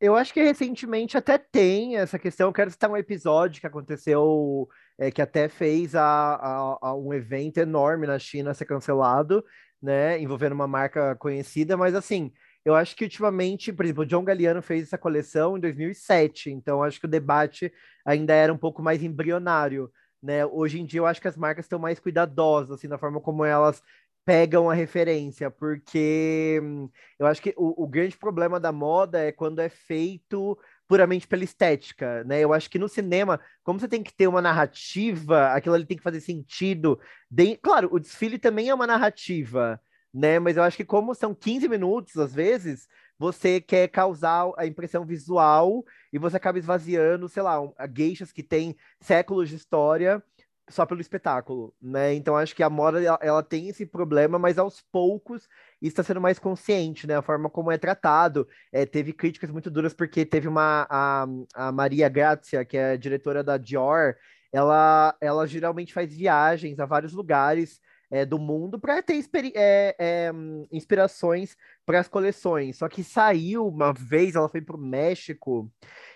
[0.00, 2.48] Eu acho que recentemente até tem essa questão.
[2.48, 7.12] Eu quero citar um episódio que aconteceu, é, que até fez a, a, a um
[7.12, 9.44] evento enorme na China ser cancelado,
[9.80, 12.32] né, envolvendo uma marca conhecida, mas assim
[12.64, 16.82] eu acho que ultimamente, por exemplo, o John Galliano fez essa coleção em 2007, então
[16.82, 17.72] acho que o debate
[18.04, 19.90] ainda era um pouco mais embrionário,
[20.22, 20.44] né?
[20.44, 23.44] Hoje em dia eu acho que as marcas estão mais cuidadosas, assim, na forma como
[23.44, 23.82] elas
[24.30, 26.88] pegam a referência, porque hum,
[27.18, 31.42] eu acho que o, o grande problema da moda é quando é feito puramente pela
[31.42, 32.38] estética, né?
[32.38, 35.96] Eu acho que no cinema, como você tem que ter uma narrativa, aquilo ali tem
[35.96, 37.00] que fazer sentido.
[37.28, 37.56] De...
[37.56, 39.80] Claro, o desfile também é uma narrativa,
[40.14, 40.38] né?
[40.38, 42.86] Mas eu acho que como são 15 minutos, às vezes,
[43.18, 48.44] você quer causar a impressão visual e você acaba esvaziando, sei lá, um, geixas que
[48.44, 50.22] têm séculos de história
[50.70, 52.14] só pelo espetáculo, né?
[52.14, 55.48] Então acho que a moda ela, ela, tem esse problema, mas aos poucos
[55.82, 57.16] está sendo mais consciente, né?
[57.16, 58.48] A forma como é tratado.
[58.72, 63.42] É, teve críticas muito duras porque teve uma a, a Maria Grazia, que é diretora
[63.42, 64.16] da Dior,
[64.52, 67.80] ela, ela geralmente faz viagens a vários lugares
[68.10, 70.32] é, do mundo para ter é, é,
[70.72, 71.56] inspirações
[71.86, 72.78] para as coleções.
[72.78, 75.70] Só que saiu uma vez, ela foi para o México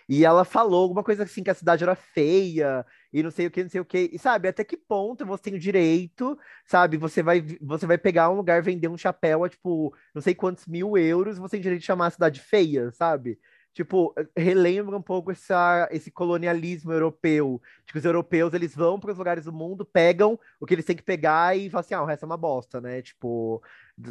[0.09, 3.51] e ela falou alguma coisa assim que a cidade era feia e não sei o
[3.51, 4.11] que, não sei o que.
[4.13, 6.97] E sabe, até que ponto você tem o direito, sabe?
[6.97, 10.67] Você vai, você vai pegar um lugar, vender um chapéu a tipo, não sei quantos
[10.67, 13.39] mil euros, você tem direito de chamar a cidade feia, sabe?
[13.75, 17.61] tipo, relembra um pouco essa, esse colonialismo europeu.
[17.85, 20.97] Tipo, os europeus, eles vão para os lugares do mundo, pegam o que eles têm
[20.97, 23.03] que pegar e falam assim, ah, o resto é uma bosta, né?
[23.03, 23.61] Tipo,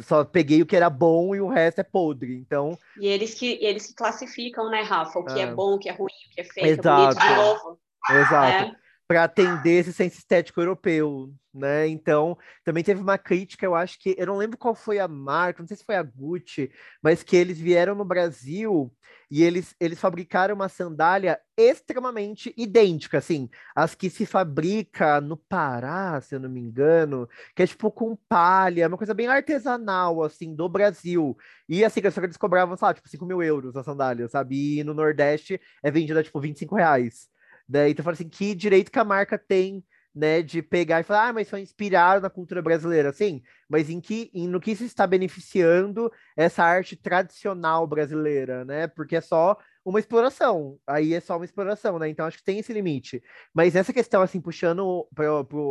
[0.02, 2.78] só peguei o que era bom e o resto é podre, então...
[2.98, 5.18] E eles que, eles que classificam, né, Rafa?
[5.18, 7.16] O que é, é bom, o que é ruim, o que é feio, Exato.
[7.16, 7.80] o que é bonito de novo.
[8.10, 8.64] Exato.
[8.64, 11.86] É para atender esse senso estético europeu, né?
[11.88, 15.62] Então, também teve uma crítica, eu acho que, eu não lembro qual foi a marca,
[15.62, 16.70] não sei se foi a Gucci,
[17.02, 18.92] mas que eles vieram no Brasil
[19.30, 26.20] e eles, eles fabricaram uma sandália extremamente idêntica, assim, as que se fabrica no Pará,
[26.20, 30.54] se eu não me engano, que é tipo com palha, uma coisa bem artesanal, assim,
[30.54, 31.36] do Brasil.
[31.68, 34.78] E assim, só que eles cobravam, lá, tipo 5 mil euros a sandália, sabe?
[34.78, 37.33] E no Nordeste é vendida, tipo, 25 reais.
[37.68, 41.28] Daí então fala assim, que direito que a marca tem, né, de pegar e falar,
[41.28, 44.84] ah, mas foi inspirado na cultura brasileira, sim, mas em que, em, no que se
[44.84, 48.86] está beneficiando essa arte tradicional brasileira, né?
[48.86, 50.78] Porque é só uma exploração.
[50.86, 52.08] Aí é só uma exploração, né?
[52.08, 53.22] Então acho que tem esse limite.
[53.52, 55.06] Mas essa questão, assim, puxando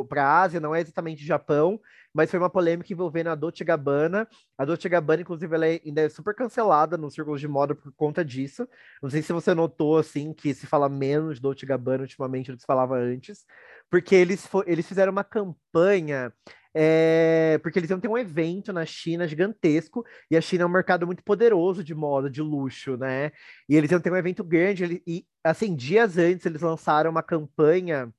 [0.09, 1.79] para a Ásia, não é exatamente Japão,
[2.13, 4.27] mas foi uma polêmica envolvendo a Dolce Gabbana.
[4.57, 7.91] A Dolce Gabbana, inclusive, ela é, ainda é super cancelada nos círculos de moda por
[7.93, 8.67] conta disso.
[9.01, 12.61] Não sei se você notou, assim, que se fala menos Dolce Gabbana ultimamente do que
[12.61, 13.45] se falava antes,
[13.89, 16.31] porque eles, eles fizeram uma campanha
[16.73, 20.69] é, porque eles iam ter um evento na China gigantesco, e a China é um
[20.69, 23.31] mercado muito poderoso de moda, de luxo, né?
[23.69, 28.11] E eles iam ter um evento grande, e assim, dias antes eles lançaram uma campanha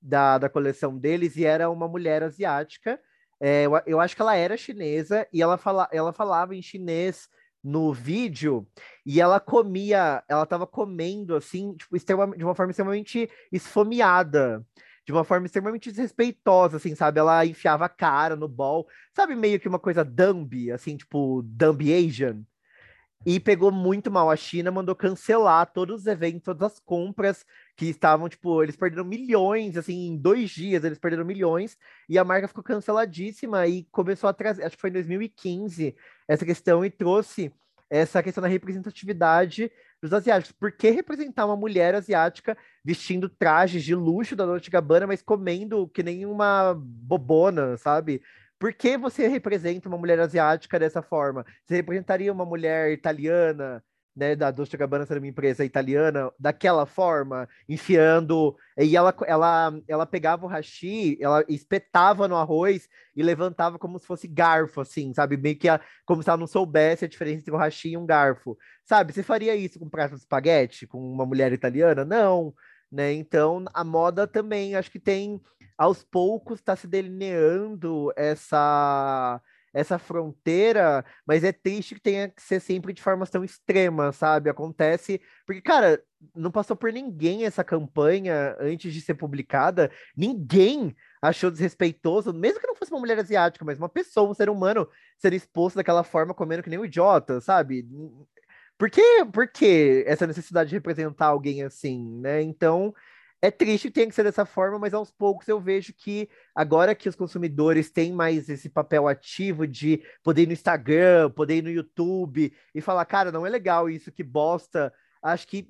[0.00, 3.00] da, da coleção deles, e era uma mulher asiática,
[3.42, 7.28] é, eu, eu, acho que ela era chinesa, e ela, fala, ela falava em chinês
[7.62, 8.64] no vídeo,
[9.04, 11.98] e ela comia, ela tava comendo, assim, tipo,
[12.36, 14.64] de uma forma extremamente esfomeada,
[15.04, 17.18] de uma forma extremamente desrespeitosa, assim, sabe?
[17.18, 19.34] Ela enfiava a cara no bol, sabe?
[19.34, 22.44] Meio que uma coisa Dumbi, assim, tipo Dumbi Asian.
[23.26, 24.30] E pegou muito mal.
[24.30, 27.44] A China mandou cancelar todos os eventos, todas as compras
[27.76, 31.76] que estavam, tipo, eles perderam milhões, assim, em dois dias eles perderam milhões,
[32.08, 35.96] e a marca ficou canceladíssima e começou a trazer, acho que foi em 2015,
[36.28, 37.52] essa questão e trouxe
[37.90, 40.52] essa questão da representatividade dos asiáticos.
[40.52, 45.86] Por que representar uma mulher asiática vestindo trajes de luxo da Dolce Gabbana, mas comendo
[45.88, 48.22] que nem uma bobona, sabe?
[48.58, 51.44] Por que você representa uma mulher asiática dessa forma?
[51.64, 57.48] Você representaria uma mulher italiana, né, da Dolce Gabbana sendo uma empresa italiana, daquela forma,
[57.68, 58.56] enfiando.
[58.78, 64.06] E ela, ela, ela pegava o hashi, ela espetava no arroz e levantava como se
[64.06, 65.36] fosse garfo, assim, sabe?
[65.36, 68.06] Meio que a, como se ela não soubesse a diferença entre um hashi e um
[68.06, 68.56] garfo.
[68.84, 69.12] Sabe?
[69.12, 72.04] Você faria isso com um prato de espaguete, com uma mulher italiana?
[72.04, 72.54] Não.
[72.90, 73.12] Né?
[73.14, 75.40] Então, a moda também, acho que tem,
[75.78, 79.40] aos poucos, está se delineando essa
[79.72, 84.50] essa fronteira, mas é triste que tenha que ser sempre de formas tão extremas, sabe?
[84.50, 85.20] Acontece.
[85.46, 86.02] Porque, cara,
[86.34, 89.90] não passou por ninguém essa campanha antes de ser publicada.
[90.16, 94.50] Ninguém achou desrespeitoso, mesmo que não fosse uma mulher asiática, mas uma pessoa, um ser
[94.50, 97.86] humano, ser exposto daquela forma, comendo que nem um idiota, sabe?
[98.76, 102.42] Por que, por que essa necessidade de representar alguém assim, né?
[102.42, 102.92] Então,
[103.42, 106.94] é triste que tenha que ser dessa forma, mas aos poucos eu vejo que agora
[106.94, 111.62] que os consumidores têm mais esse papel ativo de poder ir no Instagram, poder ir
[111.62, 115.68] no YouTube e falar, cara, não é legal isso, que bosta, acho que,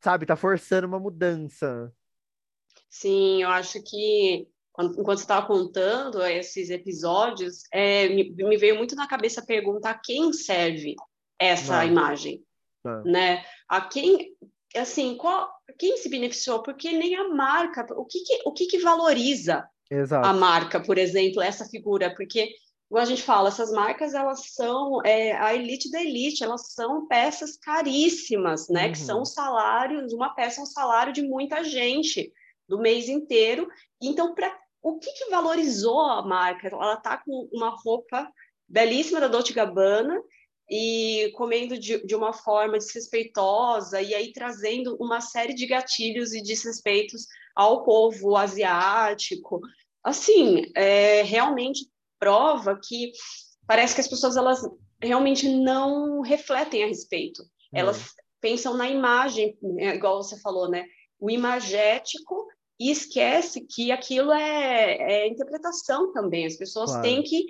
[0.00, 1.94] sabe, tá forçando uma mudança.
[2.90, 8.76] Sim, eu acho que quando, enquanto você estava contando esses episódios, é, me, me, veio
[8.76, 10.96] muito na cabeça perguntar quem serve
[11.38, 11.86] essa não.
[11.86, 12.42] imagem,
[12.84, 13.04] não.
[13.04, 13.44] né?
[13.68, 14.34] A quem,
[14.78, 16.62] assim, qual, quem se beneficiou?
[16.62, 20.26] Porque nem a marca, o que, que o que, que valoriza Exato.
[20.26, 22.14] a marca, por exemplo, essa figura?
[22.14, 22.50] Porque,
[22.88, 27.06] como a gente fala, essas marcas, elas são é, a elite da elite, elas são
[27.06, 28.86] peças caríssimas, né?
[28.86, 28.92] Uhum.
[28.92, 32.32] Que são salários, uma peça é um salário de muita gente,
[32.68, 33.68] do mês inteiro.
[34.00, 36.68] Então, para o que, que valorizou a marca?
[36.68, 38.30] Ela está com uma roupa
[38.68, 40.20] belíssima da Dolce Gabbana
[40.74, 46.42] e comendo de, de, uma forma desrespeitosa e aí trazendo uma série de gatilhos e
[46.42, 49.60] desrespeitos ao povo asiático.
[50.02, 51.86] Assim, é, realmente
[52.18, 53.12] prova que
[53.66, 54.66] parece que as pessoas elas
[54.98, 57.42] realmente não refletem a respeito.
[57.42, 57.48] Uhum.
[57.74, 60.86] Elas pensam na imagem, né, igual você falou, né?
[61.20, 62.46] O imagético
[62.80, 66.46] e esquece que aquilo é, é interpretação também.
[66.46, 67.02] As pessoas claro.
[67.02, 67.44] têm que,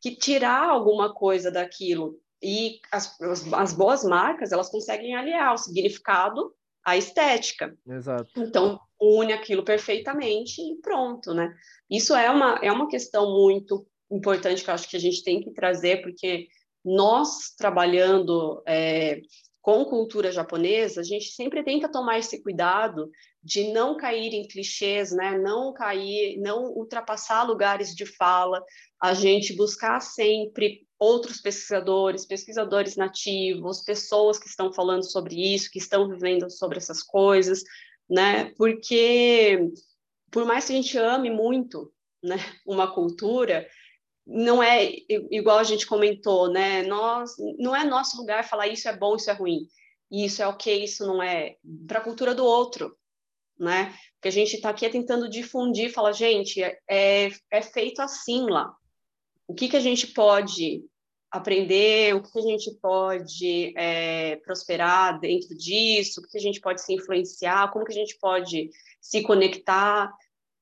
[0.00, 2.18] que tirar alguma coisa daquilo.
[2.44, 3.16] E as,
[3.54, 6.54] as, boas marcas, elas conseguem aliar o significado
[6.84, 7.74] à estética.
[7.86, 8.28] Exato.
[8.36, 11.54] Então, une aquilo perfeitamente e pronto, né?
[11.90, 15.40] Isso é uma, é uma questão muito importante que eu acho que a gente tem
[15.40, 16.48] que trazer, porque
[16.84, 19.22] nós, trabalhando é,
[19.64, 23.10] com cultura japonesa, a gente sempre tenta tomar esse cuidado
[23.42, 25.38] de não cair em clichês, né?
[25.38, 28.62] Não cair, não ultrapassar lugares de fala,
[29.00, 35.78] a gente buscar sempre outros pesquisadores, pesquisadores nativos, pessoas que estão falando sobre isso, que
[35.78, 37.62] estão vivendo sobre essas coisas,
[38.06, 38.52] né?
[38.58, 39.70] Porque
[40.30, 41.90] por mais que a gente ame muito,
[42.22, 43.66] né, uma cultura,
[44.26, 44.90] não é
[45.30, 46.82] igual a gente comentou, né?
[46.82, 49.68] Nós não é nosso lugar falar isso é bom, isso é ruim,
[50.10, 51.56] isso é ok, isso não é
[51.86, 52.96] para a cultura do outro,
[53.58, 53.94] né?
[54.14, 58.74] Porque a gente está aqui tentando difundir, fala gente, é, é feito assim lá.
[59.46, 60.82] O que que a gente pode
[61.30, 66.80] aprender, o que a gente pode é, prosperar dentro disso, o que a gente pode
[66.80, 70.10] se influenciar, como que a gente pode se conectar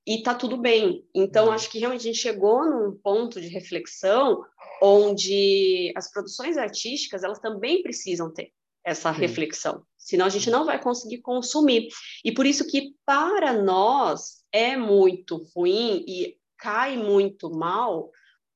[0.07, 1.07] e tá tudo bem.
[1.15, 1.53] Então, uhum.
[1.53, 4.45] acho que realmente a gente chegou num ponto de reflexão
[4.83, 8.53] onde as produções artísticas elas também precisam ter
[8.85, 9.21] essa Sim.
[9.21, 11.89] reflexão, senão a gente não vai conseguir consumir.
[12.25, 18.11] E por isso que para nós é muito ruim e cai muito mal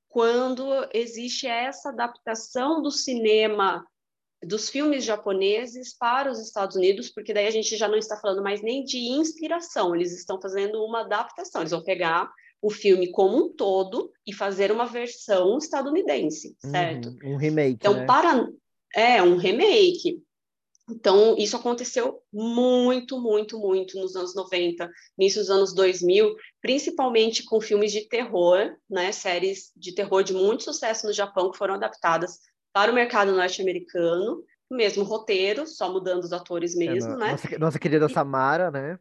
[0.08, 3.86] quando existe essa adaptação do cinema
[4.46, 8.42] dos filmes japoneses para os Estados Unidos, porque daí a gente já não está falando
[8.42, 12.30] mais nem de inspiração, eles estão fazendo uma adaptação, eles vão pegar
[12.62, 17.08] o filme como um todo e fazer uma versão estadunidense, certo?
[17.22, 17.74] Uhum, um remake.
[17.74, 18.06] Então, né?
[18.06, 18.48] para
[18.94, 20.22] é um remake.
[20.88, 27.60] Então, isso aconteceu muito, muito, muito nos anos 90, início dos anos 2000, principalmente com
[27.60, 32.38] filmes de terror, né, séries de terror de muito sucesso no Japão que foram adaptadas
[32.76, 37.30] para o mercado norte-americano, mesmo roteiro, só mudando os atores é, mesmo, é, né?
[37.30, 38.98] Nossa, nossa querida Samara, né?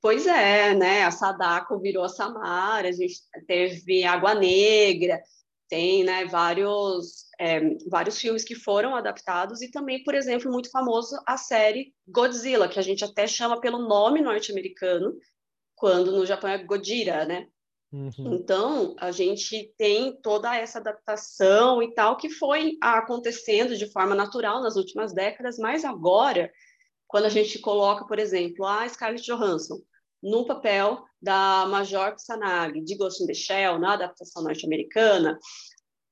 [0.00, 1.04] Pois é, né?
[1.04, 5.20] A Sadako virou a Samara, a gente teve Água Negra,
[5.68, 11.20] tem né, vários, é, vários filmes que foram adaptados e também, por exemplo, muito famoso
[11.26, 15.14] a série Godzilla, que a gente até chama pelo nome norte-americano,
[15.74, 17.46] quando no Japão é Godira, né?
[17.92, 18.34] Uhum.
[18.34, 24.60] Então, a gente tem toda essa adaptação e tal que foi acontecendo de forma natural
[24.60, 26.52] nas últimas décadas, mas agora,
[27.06, 29.80] quando a gente coloca, por exemplo, a Scarlett Johansson
[30.22, 35.38] no papel da Major Kusanagi de Ghost in the Shell, na adaptação norte-americana,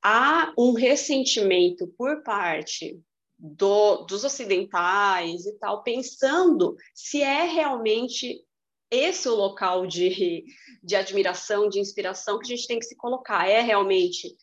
[0.02, 3.00] há um ressentimento por parte
[3.38, 8.44] do, dos ocidentais e tal, pensando se é realmente
[8.90, 10.44] esse o local de,
[10.82, 13.48] de admiração, de inspiração que a gente tem que se colocar.
[13.48, 14.36] É realmente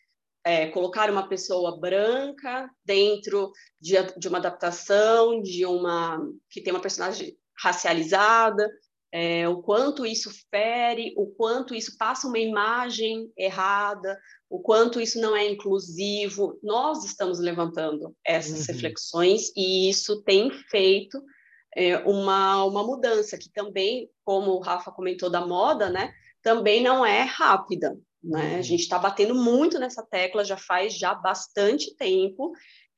[0.43, 6.19] é, colocar uma pessoa branca dentro de, de, uma adaptação, de uma
[6.49, 8.67] que tem uma personagem racializada,
[9.13, 14.17] é, o quanto isso fere, o quanto isso passa uma imagem errada,
[14.49, 16.57] o quanto isso não é inclusivo.
[16.63, 18.73] Nós estamos levantando essas uhum.
[18.73, 21.21] reflexões e isso tem feito
[21.75, 27.05] é, uma, uma mudança que também, como o Rafa comentou da moda, né, também não
[27.05, 27.97] é rápida.
[28.23, 28.53] Né?
[28.53, 28.63] A uhum.
[28.63, 32.51] gente está batendo muito nessa tecla já faz já bastante tempo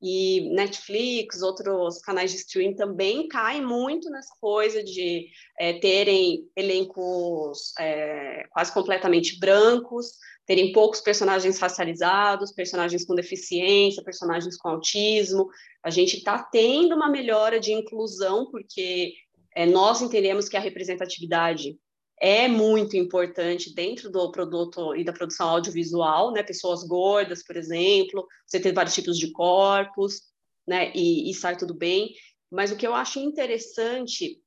[0.05, 7.71] e Netflix, outros canais de streaming também caem muito nessa coisa de é, terem elencos
[7.79, 15.47] é, quase completamente brancos, terem poucos personagens racializados, personagens com deficiência, personagens com autismo.
[15.81, 19.13] A gente está tendo uma melhora de inclusão, porque
[19.55, 21.77] é, nós entendemos que a representatividade
[22.19, 26.43] é muito importante dentro do produto e da produção audiovisual, né?
[26.43, 30.21] Pessoas gordas, por exemplo, você tem vários tipos de corpos,
[30.67, 30.91] né?
[30.95, 32.13] E, e sai tudo bem.
[32.51, 34.39] Mas o que eu acho interessante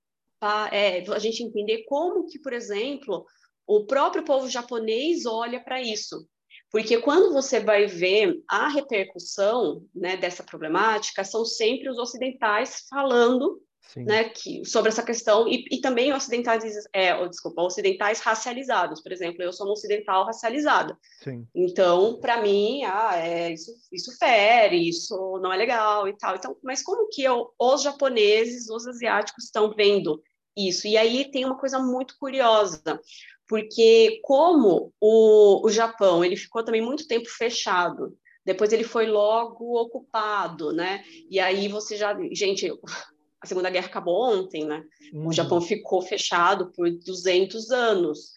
[0.71, 3.27] é a gente entender como que, por exemplo,
[3.67, 6.27] o próprio povo japonês olha para isso.
[6.71, 13.61] Porque quando você vai ver a repercussão né, dessa problemática, são sempre os ocidentais falando
[13.97, 19.13] né, que, sobre essa questão, e, e também ocidentais, é, oh, desculpa, ocidentais racializados, por
[19.13, 20.99] exemplo, eu sou uma ocidental racializada.
[21.23, 21.47] Sim.
[21.55, 26.37] Então, para mim, ah, é, isso, isso fere, isso não é legal e tal.
[26.37, 30.23] Então, mas como que eu, os japoneses, os asiáticos estão vendo
[30.57, 30.87] isso?
[30.87, 33.01] E aí tem uma coisa muito curiosa,
[33.49, 39.77] porque como o, o Japão ele ficou também muito tempo fechado, depois ele foi logo
[39.77, 41.03] ocupado, né?
[41.29, 42.71] E aí você já, gente,
[43.47, 44.85] a Segunda Guerra acabou ontem, né?
[45.13, 45.29] Uhum.
[45.29, 48.35] O Japão ficou fechado por 200 anos.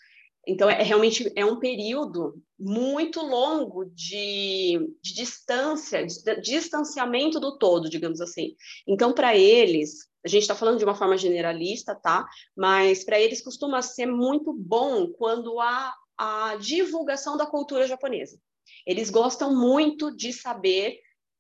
[0.48, 7.90] Então, é, realmente é um período muito longo de, de distância, de, distanciamento do todo,
[7.90, 8.56] digamos assim.
[8.88, 12.28] Então, para eles, a gente está falando de uma forma generalista, tá?
[12.56, 18.40] Mas para eles costuma ser muito bom quando há a divulgação da cultura japonesa.
[18.86, 21.00] Eles gostam muito de saber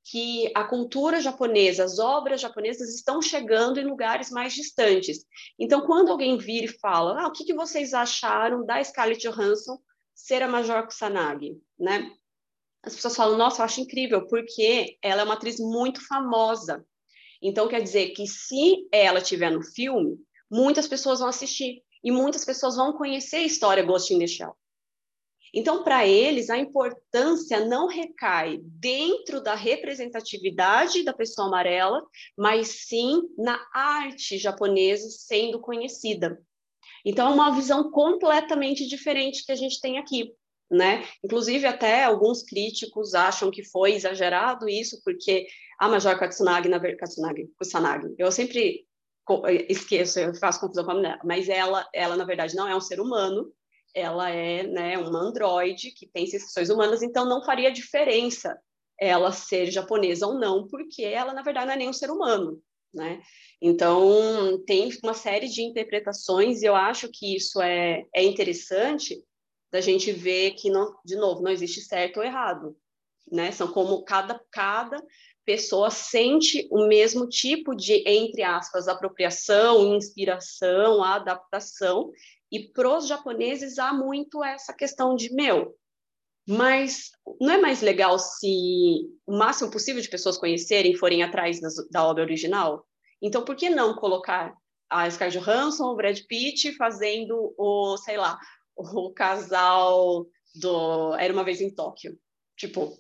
[0.10, 5.24] que a cultura japonesa, as obras japonesas estão chegando em lugares mais distantes.
[5.58, 9.78] Então, quando alguém vira e fala, ah, o que, que vocês acharam da Scarlett Johansson
[10.16, 12.12] ser a Major Kusanagi, né?
[12.82, 16.84] As pessoas falam, nossa, eu acho incrível, porque ela é uma atriz muito famosa.
[17.40, 20.18] Então, quer dizer que se ela estiver no filme,
[20.50, 24.56] muitas pessoas vão assistir e muitas pessoas vão conhecer a história Ghost in the Shell.
[25.54, 32.04] Então, para eles, a importância não recai dentro da representatividade da pessoa amarela,
[32.38, 36.40] mas sim na arte japonesa sendo conhecida.
[37.06, 40.34] Então, é uma visão completamente diferente que a gente tem aqui.
[40.72, 41.04] Né?
[41.24, 45.48] Inclusive, até alguns críticos acham que foi exagerado isso, porque
[45.80, 48.86] a Major Katsunagi, na Katsunagi, Kusanagi, eu sempre
[49.68, 52.82] esqueço, eu faço confusão com a mulher, mas ela, ela, na verdade, não é um
[52.82, 53.52] ser humano,
[53.94, 58.58] ela é né, uma androide que tem sensações humanas, então não faria diferença
[59.00, 62.62] ela ser japonesa ou não, porque ela, na verdade, não é nem um ser humano,
[62.94, 63.22] né?
[63.62, 69.24] Então, tem uma série de interpretações, e eu acho que isso é, é interessante
[69.72, 72.76] da gente ver que, não, de novo, não existe certo ou errado,
[73.32, 73.52] né?
[73.52, 75.02] São como cada, cada
[75.46, 82.12] pessoa sente o mesmo tipo de, entre aspas, apropriação, inspiração, adaptação,
[82.52, 85.76] e para os japoneses há muito essa questão de, meu,
[86.48, 91.76] mas não é mais legal se o máximo possível de pessoas conhecerem forem atrás das,
[91.92, 92.86] da obra original?
[93.22, 94.54] Então, por que não colocar
[94.90, 98.40] a Scarlett Johansson, o Brad Pitt fazendo o, sei lá,
[98.76, 100.26] o casal
[100.56, 102.18] do Era Uma Vez em Tóquio?
[102.58, 102.98] Tipo,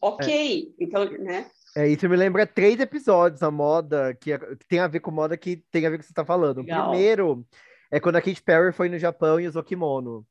[0.00, 0.84] ok, é.
[0.84, 1.50] então, né?
[1.74, 5.36] É, isso me lembra três episódios, a moda, que, que, tem a ver com moda,
[5.36, 6.58] que tem a ver com o que você está falando.
[6.58, 6.90] Legal.
[6.90, 7.46] Primeiro,
[7.92, 10.26] é quando a Katy Perry foi no Japão e usou kimono.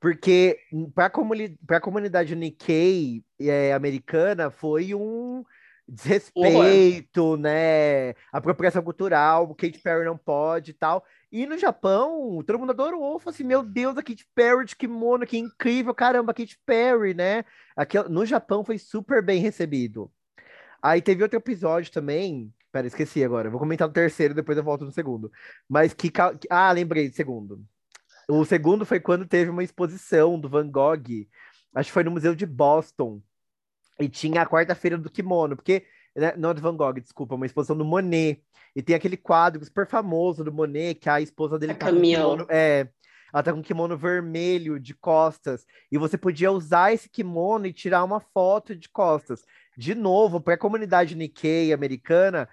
[0.00, 0.58] Porque
[0.94, 5.42] para comuni a comunidade Nikkei é, americana foi um
[5.88, 7.36] desrespeito, Uhum.
[7.38, 8.10] né?
[8.32, 11.04] Apropriação cultural, Katy Perry não pode e tal.
[11.32, 13.18] E no Japão, todo mundo adorou.
[13.18, 17.14] Falou assim: Meu Deus, a Katy Perry de kimono, que incrível, caramba, a Katy Perry,
[17.14, 17.44] né?
[17.76, 20.10] Aqui, no Japão foi super bem recebido.
[20.82, 23.48] Aí teve outro episódio também Pera, esqueci agora.
[23.48, 25.32] Vou comentar o terceiro, depois eu volto no segundo.
[25.66, 26.12] Mas que.
[26.50, 27.64] Ah, lembrei do segundo.
[28.28, 31.26] O segundo foi quando teve uma exposição do Van Gogh,
[31.74, 33.22] acho que foi no Museu de Boston,
[33.98, 37.78] e tinha a quarta-feira do kimono, porque né, não de Van Gogh, desculpa, uma exposição
[37.78, 38.42] do Monet.
[38.74, 42.16] E tem aquele quadro super famoso do Monet, que a esposa dele a tá Camille.
[42.16, 42.88] kimono, é,
[43.32, 45.64] ela tá com um kimono vermelho de costas.
[45.90, 49.46] E você podia usar esse kimono e tirar uma foto de costas.
[49.78, 52.46] De novo, para a comunidade Nikkei americana,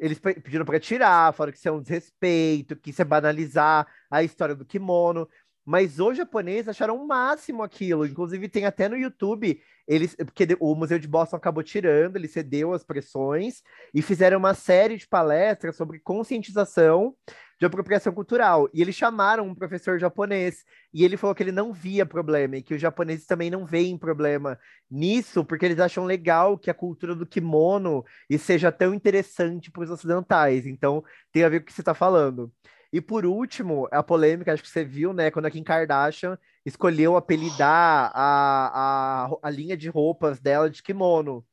[0.00, 4.22] eles pediram para tirar, falaram que isso é um desrespeito, que isso é banalizar a
[4.22, 5.28] história do kimono.
[5.62, 8.06] Mas os japoneses acharam o máximo aquilo.
[8.06, 12.72] Inclusive, tem até no YouTube, eles, porque o Museu de Boston acabou tirando, ele cedeu
[12.72, 13.62] as pressões
[13.94, 17.14] e fizeram uma série de palestras sobre conscientização
[17.60, 18.70] de apropriação cultural.
[18.72, 22.62] E eles chamaram um professor japonês e ele falou que ele não via problema e
[22.62, 24.58] que os japoneses também não veem problema
[24.90, 28.02] nisso, porque eles acham legal que a cultura do kimono
[28.38, 30.66] seja tão interessante para os ocidentais.
[30.66, 32.50] Então, tem a ver com o que você está falando.
[32.90, 37.14] E por último, a polêmica, acho que você viu, né, quando a Kim Kardashian escolheu
[37.14, 41.44] apelidar a, a, a linha de roupas dela de kimono.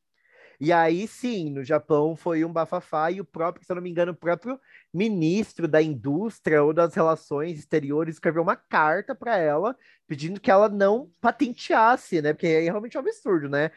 [0.59, 3.89] E aí sim, no Japão foi um bafafá e o próprio, se eu não me
[3.89, 4.59] engano, o próprio
[4.93, 9.75] ministro da indústria ou das relações exteriores escreveu uma carta para ela
[10.07, 12.33] pedindo que ela não patenteasse, né?
[12.33, 13.71] Porque aí realmente é um absurdo, né?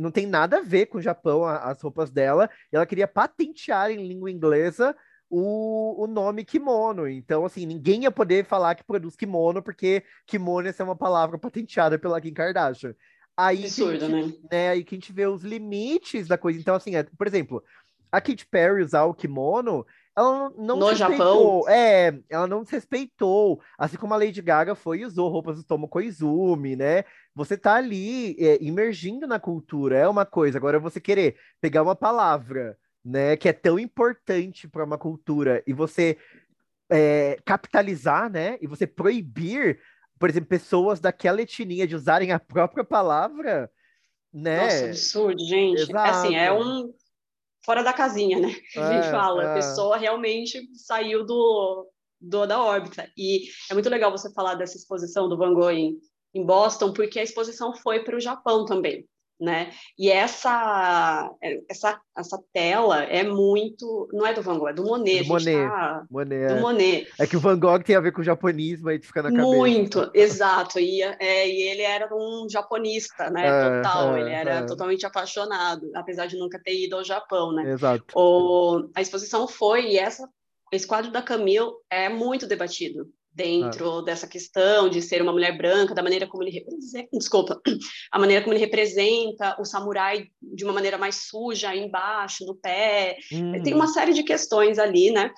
[0.00, 2.50] Não tem nada a ver com o Japão as roupas dela.
[2.72, 4.94] E ela queria patentear em língua inglesa
[5.30, 7.08] o, o nome kimono.
[7.08, 11.98] Então, assim, ninguém ia poder falar que produz kimono, porque kimono é uma palavra patenteada
[11.98, 12.94] pela Kim Kardashian.
[13.36, 14.48] Aí, Absurdo, gente, né?
[14.50, 14.68] né?
[14.70, 16.58] Aí que a gente vê os limites da coisa.
[16.58, 17.62] Então, assim, é, por exemplo,
[18.10, 19.86] a Katy Perry usar o kimono,
[20.18, 25.06] ela não no Japão é, ela não desrespeitou, assim como a Lady Gaga foi e
[25.06, 27.04] usou roupas do Tomo Koizumi, né?
[27.34, 30.58] Você tá ali é, imergindo na cultura, é uma coisa.
[30.58, 35.72] Agora você querer pegar uma palavra né, que é tão importante para uma cultura, e
[35.72, 36.18] você
[36.90, 39.80] é, capitalizar, né, e você proibir,
[40.18, 43.70] por exemplo, pessoas daquela etnia de usarem a própria palavra,
[44.32, 44.64] né?
[44.64, 45.82] Nossa, absurdo, gente.
[45.82, 46.10] Exato.
[46.10, 46.92] Assim, é um
[47.68, 48.48] fora da casinha, né?
[48.74, 49.46] É, a gente é, fala, é.
[49.50, 51.86] a pessoa realmente saiu do,
[52.18, 53.06] do da órbita.
[53.14, 55.98] E é muito legal você falar dessa exposição do Van Gogh em,
[56.32, 59.06] em Boston, porque a exposição foi para o Japão também
[59.40, 59.70] né?
[59.98, 61.30] E essa,
[61.68, 64.08] essa, essa tela é muito.
[64.12, 65.22] Não é do Van Gogh, é do Monet.
[65.22, 65.68] Do Monet.
[65.68, 66.04] Tá...
[66.10, 66.48] Monet.
[66.48, 66.60] Do é.
[66.60, 67.08] Monet.
[67.18, 69.46] É que o Van Gogh tem a ver com o japonismo, aí fica na cabeça.
[69.46, 70.78] Muito, exato.
[70.80, 73.46] E, é, e ele era um japonista, né?
[73.46, 74.16] É, Total.
[74.16, 74.62] É, ele era é.
[74.62, 77.70] totalmente apaixonado, apesar de nunca ter ido ao Japão, né?
[77.70, 78.04] Exato.
[78.14, 80.28] O, a exposição foi, e essa,
[80.72, 84.02] esse quadro da Camille é muito debatido dentro ah.
[84.02, 87.60] dessa questão de ser uma mulher branca, da maneira como ele representa, desculpa,
[88.10, 93.16] a maneira como ele representa o samurai de uma maneira mais suja, embaixo, no pé.
[93.32, 93.62] Hum.
[93.62, 95.30] Tem uma série de questões ali, né?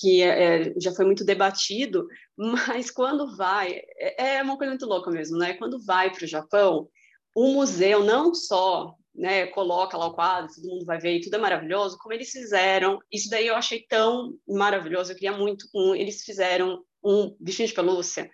[0.00, 5.10] Que é, já foi muito debatido, mas quando vai, é, é uma coisa muito louca
[5.10, 5.54] mesmo, né?
[5.54, 6.88] Quando vai para o Japão,
[7.34, 11.34] o museu não só né, coloca lá o quadro, todo mundo vai ver e tudo
[11.34, 15.94] é maravilhoso, como eles fizeram, isso daí eu achei tão maravilhoso, eu queria muito, um,
[15.94, 18.30] eles fizeram um bichinho de pelúcia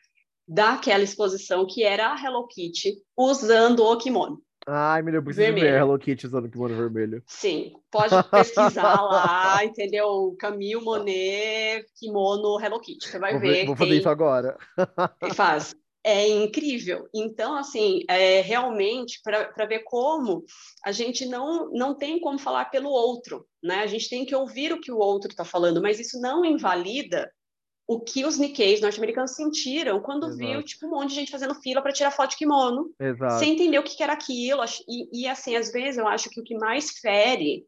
[0.47, 4.43] daquela exposição que era a Hello Kitty usando o kimono.
[4.67, 5.67] Ai, meu Deus, preciso vermelho.
[5.67, 7.23] ver Hello Kitty usando o kimono vermelho.
[7.27, 10.35] Sim, pode pesquisar lá, entendeu?
[10.39, 13.09] Camille Monet, kimono Hello Kitty.
[13.09, 13.67] Você vai vou ver.
[13.67, 13.99] Vou fazer tem...
[13.99, 14.57] isso agora.
[15.35, 15.75] Faz.
[16.07, 17.09] É incrível.
[17.15, 20.45] Então, assim, é realmente para ver como
[20.85, 23.77] a gente não, não tem como falar pelo outro, né?
[23.77, 27.31] A gente tem que ouvir o que o outro está falando, mas isso não invalida
[27.87, 30.39] o que os Nikkeis norte-americanos sentiram quando Exato.
[30.39, 33.39] viu tipo um monte de gente fazendo fila para tirar foto de kimono, Exato.
[33.39, 34.63] sem entender o que, era aquilo.
[34.89, 37.67] E, e, assim, às vezes eu acho que o que mais fere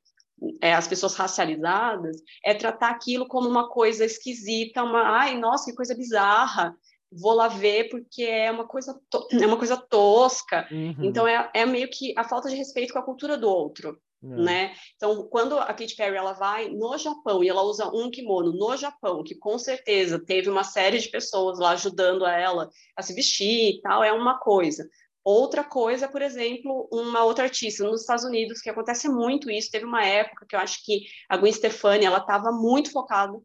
[0.60, 5.76] é, as pessoas racializadas é tratar aquilo como uma coisa esquisita, uma, ai, nossa, que
[5.76, 6.74] coisa bizarra.
[7.12, 8.98] Vou lá ver porque é uma coisa
[9.32, 10.66] é uma coisa tosca.
[10.70, 11.04] Uhum.
[11.04, 13.98] Então é, é meio que a falta de respeito com a cultura do outro.
[14.22, 14.26] É.
[14.26, 14.74] Né?
[14.96, 18.76] Então, quando a Katy Perry ela vai no Japão e ela usa um kimono no
[18.76, 23.14] Japão, que com certeza teve uma série de pessoas lá ajudando a ela a se
[23.14, 24.88] vestir e tal, é uma coisa.
[25.22, 29.84] Outra coisa, por exemplo, uma outra artista nos Estados Unidos, que acontece muito isso, teve
[29.84, 33.36] uma época que eu acho que a Gwen Stefani, ela estava muito focada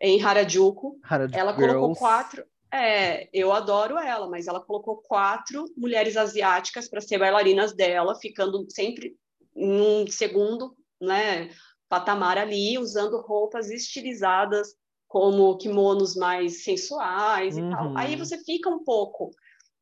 [0.00, 0.98] em Harajuku.
[1.02, 1.74] Harajuku ela Girls.
[1.74, 7.72] colocou quatro, é, eu adoro ela, mas ela colocou quatro mulheres asiáticas para ser bailarinas
[7.74, 9.16] dela, ficando sempre
[9.58, 11.50] num segundo né,
[11.88, 14.74] patamar ali, usando roupas estilizadas
[15.06, 17.68] como kimonos mais sensuais uhum.
[17.68, 17.96] e tal.
[17.96, 18.18] Aí uhum.
[18.18, 19.30] você fica um pouco,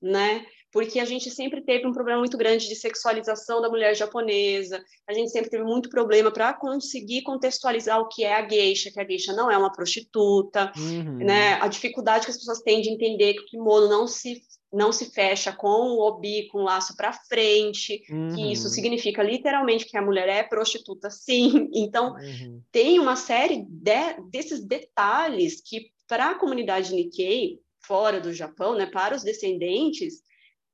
[0.01, 0.47] né?
[0.77, 5.15] porque a gente sempre teve um problema muito grande de sexualização da mulher japonesa, a
[5.15, 9.07] gente sempre teve muito problema para conseguir contextualizar o que é a geisha, que a
[9.07, 11.17] geisha não é uma prostituta, uhum.
[11.25, 11.55] né?
[11.63, 14.43] A dificuldade que as pessoas têm de entender que o kimono não se
[14.73, 18.35] não se fecha com o obi, com o laço para frente, uhum.
[18.35, 21.71] que isso significa literalmente que a mulher é prostituta, sim.
[21.73, 22.63] Então, uhum.
[22.71, 28.87] tem uma série de, desses detalhes que, para a comunidade Nikkei, fora do Japão, né,
[28.87, 30.23] para os descendentes,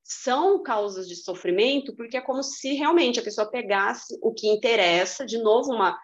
[0.03, 5.24] são causas de sofrimento, porque é como se realmente a pessoa pegasse o que interessa,
[5.24, 5.97] de novo, uma,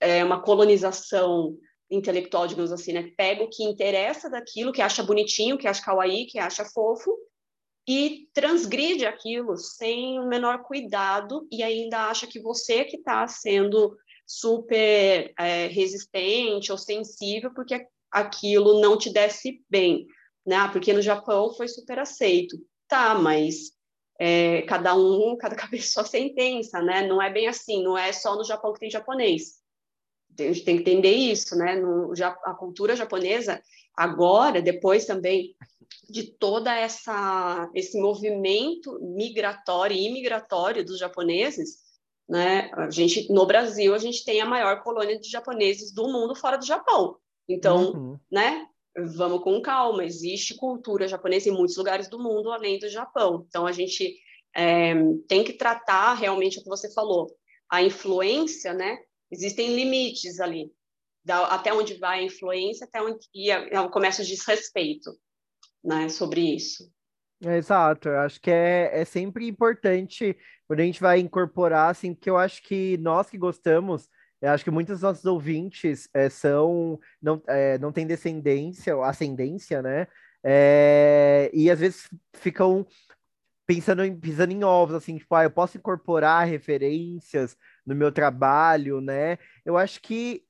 [0.00, 1.56] é, uma colonização
[1.90, 3.10] intelectual, digamos assim, né?
[3.16, 7.16] Pega o que interessa daquilo, que acha bonitinho, que acha kawaii, que acha fofo,
[7.88, 13.96] e transgride aquilo sem o menor cuidado e ainda acha que você que está sendo
[14.26, 20.06] super é, resistente ou sensível porque aquilo não te desce bem,
[20.46, 20.68] né?
[20.70, 22.58] Porque no Japão foi super aceito.
[22.86, 23.72] Tá, mas
[24.20, 27.06] é, cada um, cada cabeça sua sentença, né?
[27.06, 29.57] Não é bem assim, não é só no Japão que tem japonês.
[30.38, 31.76] A gente tem que entender isso, né?
[31.76, 32.12] No,
[32.44, 33.60] a cultura japonesa,
[33.96, 35.54] agora, depois também
[36.08, 41.78] de toda essa esse movimento migratório e imigratório dos japoneses,
[42.28, 42.70] né?
[42.74, 46.56] A gente no Brasil a gente tem a maior colônia de japoneses do mundo fora
[46.56, 47.16] do Japão.
[47.48, 48.18] Então, uhum.
[48.30, 48.66] né?
[49.14, 53.44] vamos com calma, existe cultura japonesa em muitos lugares do mundo, além do Japão.
[53.48, 54.16] Então, a gente
[54.54, 54.94] é,
[55.28, 57.28] tem que tratar realmente o que você falou,
[57.70, 58.98] a influência, né?
[59.30, 60.72] Existem limites ali,
[61.24, 65.10] da, até onde vai a influência, até onde e é, começa o desrespeito,
[65.84, 66.08] né?
[66.08, 66.90] Sobre isso.
[67.40, 72.28] Exato, eu acho que é, é sempre importante quando a gente vai incorporar, assim, porque
[72.28, 74.08] eu acho que nós que gostamos
[74.40, 79.02] eu acho que muitos dos nossos ouvintes é, são não, é, não têm descendência ou
[79.02, 80.06] ascendência, né?
[80.44, 82.86] É, e às vezes ficam
[83.66, 87.56] pensando em, pisando em ovos, assim, tipo, ah, eu posso incorporar referências
[87.88, 89.38] no meu trabalho, né?
[89.64, 90.44] Eu acho que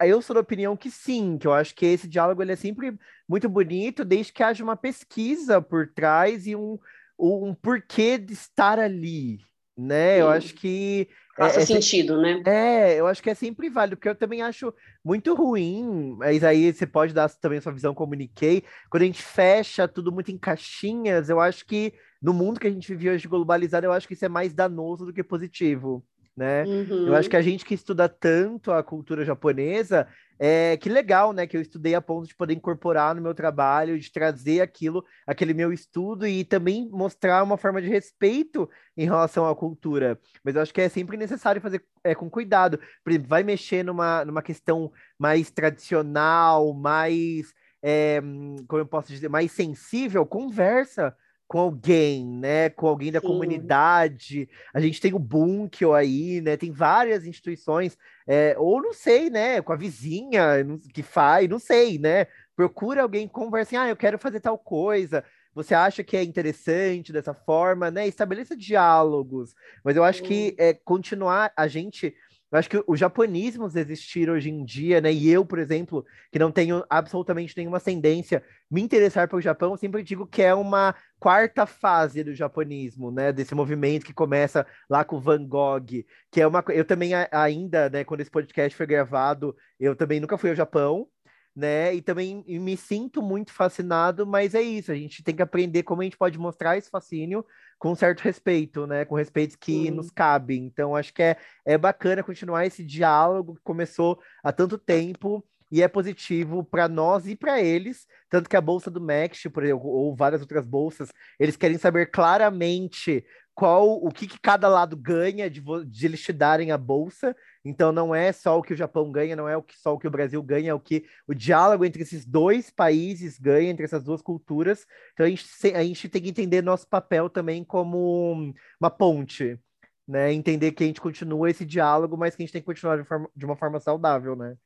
[0.00, 2.98] eu sou da opinião que sim, que eu acho que esse diálogo ele é sempre
[3.28, 6.78] muito bonito, desde que haja uma pesquisa por trás e um,
[7.18, 9.38] um porquê de estar ali,
[9.76, 10.14] né?
[10.14, 10.20] Sim.
[10.20, 12.42] Eu acho que Faça é, é, sentido, né?
[12.46, 14.72] É, eu acho que é sempre válido, porque eu também acho
[15.04, 19.22] muito ruim, mas aí você pode dar também a sua visão comuniquei, quando a gente
[19.22, 23.28] fecha tudo muito em caixinhas, eu acho que no mundo que a gente vive hoje
[23.28, 26.02] globalizado, eu acho que isso é mais danoso do que positivo
[26.38, 26.64] né?
[26.64, 27.08] Uhum.
[27.08, 30.06] Eu acho que a gente que estuda tanto a cultura japonesa,
[30.38, 31.46] é que legal, né?
[31.46, 35.52] Que eu estudei a ponto de poder incorporar no meu trabalho, de trazer aquilo, aquele
[35.52, 40.18] meu estudo e também mostrar uma forma de respeito em relação à cultura.
[40.44, 42.78] Mas eu acho que é sempre necessário fazer é, com cuidado.
[43.02, 48.20] Por exemplo, vai mexer numa, numa questão mais tradicional, mais, é,
[48.68, 51.14] como eu posso dizer, mais sensível, conversa
[51.48, 52.68] com alguém, né?
[52.68, 53.26] Com alguém da Sim.
[53.26, 54.48] comunidade.
[54.72, 56.58] A gente tem o Bunkyo aí, né?
[56.58, 57.96] Tem várias instituições,
[58.26, 59.62] é, ou não sei, né?
[59.62, 62.26] Com a vizinha que faz, não sei, né?
[62.54, 65.24] Procura alguém conversa assim, ah, eu quero fazer tal coisa.
[65.54, 68.06] Você acha que é interessante dessa forma, né?
[68.06, 69.54] Estabeleça diálogos.
[69.82, 70.24] Mas eu acho Sim.
[70.26, 72.14] que é, continuar a gente
[72.50, 75.12] eu acho que os japonismos existir hoje em dia, né?
[75.12, 79.76] E eu, por exemplo, que não tenho absolutamente nenhuma ascendência, me interessar pelo Japão, eu
[79.76, 83.32] sempre digo que é uma quarta fase do japonismo, né?
[83.32, 86.64] Desse movimento que começa lá com Van Gogh, que é uma.
[86.68, 88.02] Eu também ainda, né?
[88.04, 91.06] Quando esse podcast foi gravado, eu também nunca fui ao Japão,
[91.54, 91.94] né?
[91.94, 96.00] E também me sinto muito fascinado, mas é isso, a gente tem que aprender como
[96.00, 97.44] a gente pode mostrar esse fascínio
[97.78, 99.04] com certo respeito, né?
[99.04, 100.58] Com respeito que nos cabe.
[100.58, 105.82] Então, acho que é, é bacana continuar esse diálogo que começou há tanto tempo e
[105.82, 109.86] é positivo para nós e para eles, tanto que a bolsa do Max, por exemplo,
[109.86, 113.24] ou várias outras bolsas, eles querem saber claramente
[113.54, 117.36] qual o que, que cada lado ganha de, de, eles te darem a bolsa.
[117.64, 119.98] Então não é só o que o Japão ganha, não é o que, só o
[119.98, 123.84] que o Brasil ganha, é o que o diálogo entre esses dois países ganha, entre
[123.84, 124.86] essas duas culturas.
[125.12, 125.44] Então a gente,
[125.74, 129.58] a gente tem que entender nosso papel também como uma ponte,
[130.06, 130.32] né?
[130.32, 133.04] Entender que a gente continua esse diálogo, mas que a gente tem que continuar de,
[133.04, 134.56] forma, de uma forma saudável, né?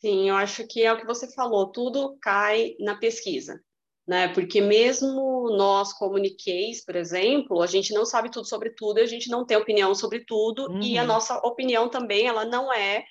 [0.00, 3.60] Sim, eu acho que é o que você falou, tudo cai na pesquisa
[4.10, 4.26] né?
[4.26, 9.30] Porque mesmo nós comuniqueis, por exemplo, a gente não sabe tudo sobre tudo, a gente
[9.30, 10.82] não tem opinião sobre tudo uhum.
[10.82, 11.06] e a uhum.
[11.06, 13.04] nossa opinião também ela não é,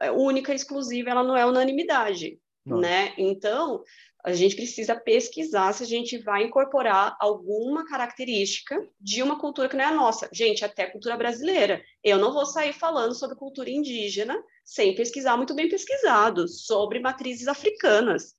[0.00, 2.36] é única, exclusiva, ela não é unanimidade,
[2.66, 2.80] não.
[2.80, 3.14] né?
[3.16, 3.84] Então
[4.24, 9.76] a gente precisa pesquisar se a gente vai incorporar alguma característica de uma cultura que
[9.76, 10.28] não é a nossa.
[10.32, 11.80] Gente, até cultura brasileira.
[12.02, 17.46] Eu não vou sair falando sobre cultura indígena sem pesquisar muito bem pesquisado, sobre matrizes
[17.46, 18.34] africanas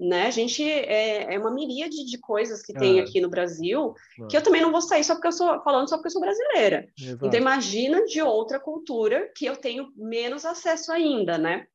[0.00, 0.26] né?
[0.26, 3.92] A gente é, é uma miríade de coisas que tem aqui no Brasil,
[4.30, 6.22] que eu também não vou sair só porque eu sou falando só porque eu sou
[6.22, 6.88] brasileira.
[6.98, 7.26] Exato.
[7.26, 11.66] Então imagina de outra cultura que eu tenho menos acesso ainda, né?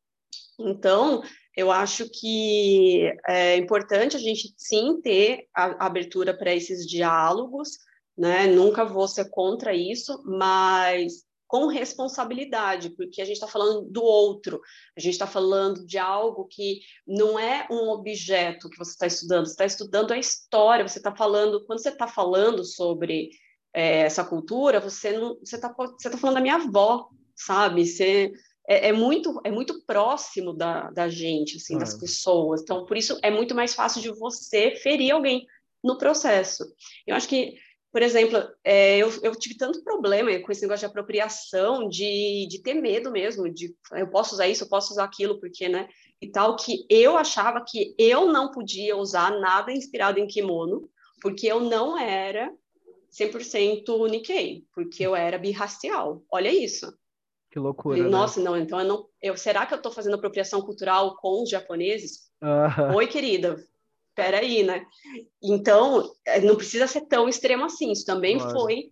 [0.57, 1.21] Então,
[1.55, 7.77] eu acho que é importante a gente sim ter a abertura para esses diálogos,
[8.17, 8.47] né?
[8.47, 14.59] Nunca vou ser contra isso, mas com responsabilidade, porque a gente está falando do outro,
[14.93, 19.45] a gente está falando de algo que não é um objeto que você está estudando,
[19.45, 23.29] você está estudando a história, você está falando, quando você está falando sobre
[23.73, 27.85] é, essa cultura, você não, você está você tá falando da minha avó, sabe?
[27.85, 28.33] Você
[28.67, 32.63] é, é, muito é muito próximo da, da gente, assim, das pessoas.
[32.63, 35.47] Então, por isso é muito mais fácil de você ferir alguém
[35.81, 36.65] no processo.
[37.07, 37.55] Eu acho que,
[37.95, 42.61] por exemplo, é, eu, eu tive tanto problema com esse negócio de apropriação, de, de
[42.61, 45.87] ter medo mesmo, de eu posso usar isso, eu posso usar aquilo, porque, né?
[46.21, 50.89] E tal, que eu achava que eu não podia usar nada inspirado em kimono,
[51.21, 52.51] porque eu não era
[53.17, 56.21] 100% Nikkei, porque eu era birracial.
[56.29, 56.93] Olha isso.
[57.49, 58.03] Que loucura.
[58.03, 58.09] Né?
[58.09, 58.45] Nossa, né?
[58.45, 59.07] não, então eu não.
[59.21, 62.29] Eu, será que eu estou fazendo apropriação cultural com os japoneses?
[62.41, 62.95] Uh -huh.
[62.97, 63.55] Oi, querida.
[64.15, 64.85] Peraí, né?
[65.43, 67.91] Então, é, não precisa ser tão extremo assim.
[67.91, 68.51] Isso também Nossa.
[68.51, 68.89] foi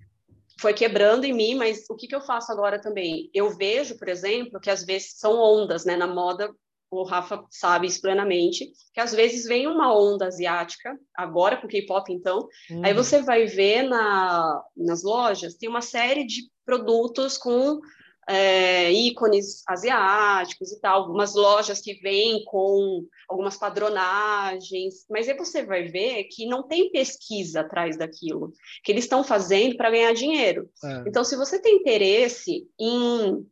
[0.59, 3.29] foi quebrando em mim, mas o que, que eu faço agora também?
[3.33, 5.97] Eu vejo, por exemplo, que às vezes são ondas, né?
[5.97, 6.49] Na moda,
[6.91, 12.11] o Rafa sabe isso plenamente, que às vezes vem uma onda asiática, agora com K-pop
[12.13, 12.81] então, hum.
[12.83, 17.79] aí você vai ver na, nas lojas, tem uma série de produtos com
[18.27, 25.63] é, ícones asiáticos e tal, algumas lojas que vêm com algumas padronagens, mas aí você
[25.63, 28.53] vai ver que não tem pesquisa atrás daquilo,
[28.83, 30.69] que eles estão fazendo para ganhar dinheiro.
[30.83, 31.03] É.
[31.07, 33.45] Então, se você tem interesse em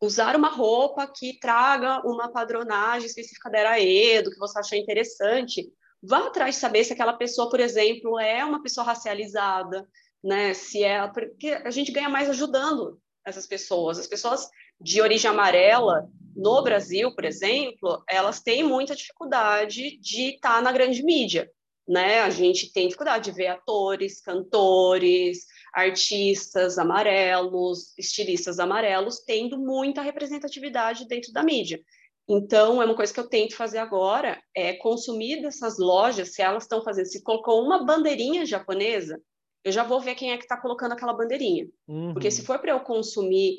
[0.00, 5.70] usar uma roupa que traga uma padronagem específica da era Edo, que você achar interessante,
[6.02, 9.86] vá atrás de saber se aquela pessoa, por exemplo, é uma pessoa racializada,
[10.24, 10.54] né?
[10.54, 13.98] Se é porque a gente ganha mais ajudando essas pessoas.
[13.98, 14.48] As pessoas
[14.80, 20.72] de origem amarela no Brasil, por exemplo, elas têm muita dificuldade de estar tá na
[20.72, 21.50] grande mídia,
[21.86, 22.20] né?
[22.20, 31.06] A gente tem dificuldade de ver atores, cantores, artistas amarelos, estilistas amarelos tendo muita representatividade
[31.06, 31.80] dentro da mídia.
[32.28, 36.62] Então, é uma coisa que eu tento fazer agora, é consumir dessas lojas, se elas
[36.62, 39.20] estão fazendo, se colocou uma bandeirinha japonesa,
[39.64, 41.68] eu já vou ver quem é que está colocando aquela bandeirinha.
[41.86, 42.12] Uhum.
[42.12, 43.58] Porque se for para eu consumir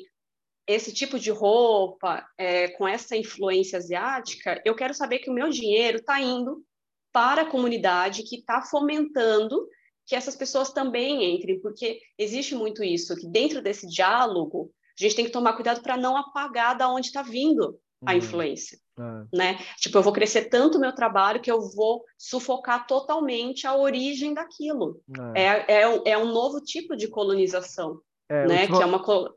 [0.66, 5.48] esse tipo de roupa é, com essa influência asiática, eu quero saber que o meu
[5.48, 6.64] dinheiro está indo
[7.12, 9.68] para a comunidade que está fomentando
[10.06, 15.14] que essas pessoas também entrem, porque existe muito isso, que dentro desse diálogo, a gente
[15.14, 18.18] tem que tomar cuidado para não apagar da onde está vindo a uhum.
[18.18, 19.36] influência, é.
[19.36, 19.58] né?
[19.78, 24.34] Tipo, eu vou crescer tanto o meu trabalho que eu vou sufocar totalmente a origem
[24.34, 25.00] daquilo.
[25.34, 28.66] É, é, é, é um novo tipo de colonização, é, né?
[28.66, 29.02] Que é uma...
[29.02, 29.28] Col...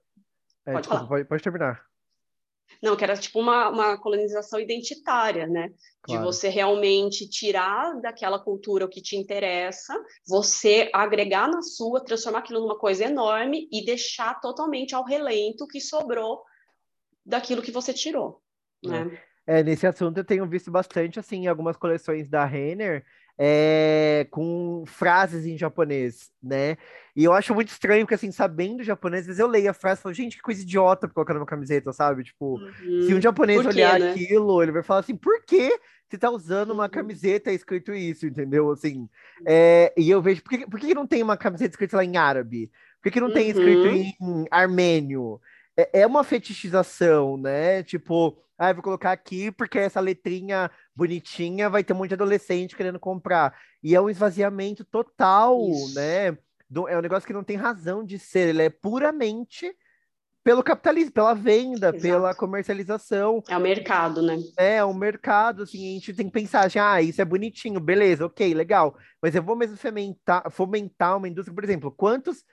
[0.65, 1.85] É, pode, desculpa, pode, pode terminar.
[2.81, 5.71] Não, que era tipo uma, uma colonização identitária, né?
[6.01, 6.21] Claro.
[6.21, 9.93] De você realmente tirar daquela cultura o que te interessa,
[10.27, 15.67] você agregar na sua, transformar aquilo numa coisa enorme e deixar totalmente ao relento o
[15.67, 16.43] que sobrou
[17.25, 18.41] daquilo que você tirou.
[18.83, 19.17] Né?
[19.47, 23.03] É, nesse assunto eu tenho visto bastante, assim, algumas coleções da Renner
[23.37, 26.77] é, com frases em japonês, né?
[27.15, 29.99] E eu acho muito estranho, porque, assim, sabendo japonês, às vezes eu leio a frase
[29.99, 32.23] e falo, gente, que coisa idiota pra colocar numa camiseta, sabe?
[32.23, 33.01] Tipo, uhum.
[33.05, 34.11] se um japonês quê, olhar né?
[34.11, 36.89] aquilo, ele vai falar assim, por que você tá usando uma uhum.
[36.89, 38.71] camiseta escrito isso, entendeu?
[38.71, 39.09] Assim,
[39.45, 42.15] é, e eu vejo, por que, por que não tem uma camiseta escrita lá em
[42.17, 42.71] árabe?
[43.01, 43.87] Por que não tem escrito
[44.21, 44.43] uhum.
[44.43, 45.39] em armênio?
[45.77, 47.83] É, é uma fetichização, né?
[47.83, 52.75] Tipo, ah, vou colocar aqui porque essa letrinha bonitinha vai ter um monte de adolescente
[52.75, 53.57] querendo comprar.
[53.83, 55.95] E é um esvaziamento total, Isso.
[55.95, 56.37] né?
[56.69, 59.71] Do, é um negócio que não tem razão de ser, ele é puramente
[60.43, 62.01] pelo capitalismo, pela venda, Exato.
[62.01, 63.43] pela comercialização.
[63.49, 64.37] É o mercado, né?
[64.57, 67.79] É, é o mercado, assim, a gente tem que pensar, assim, ah, isso é bonitinho,
[67.79, 72.43] beleza, ok, legal, mas eu vou mesmo fomentar, fomentar uma indústria, por exemplo, quantos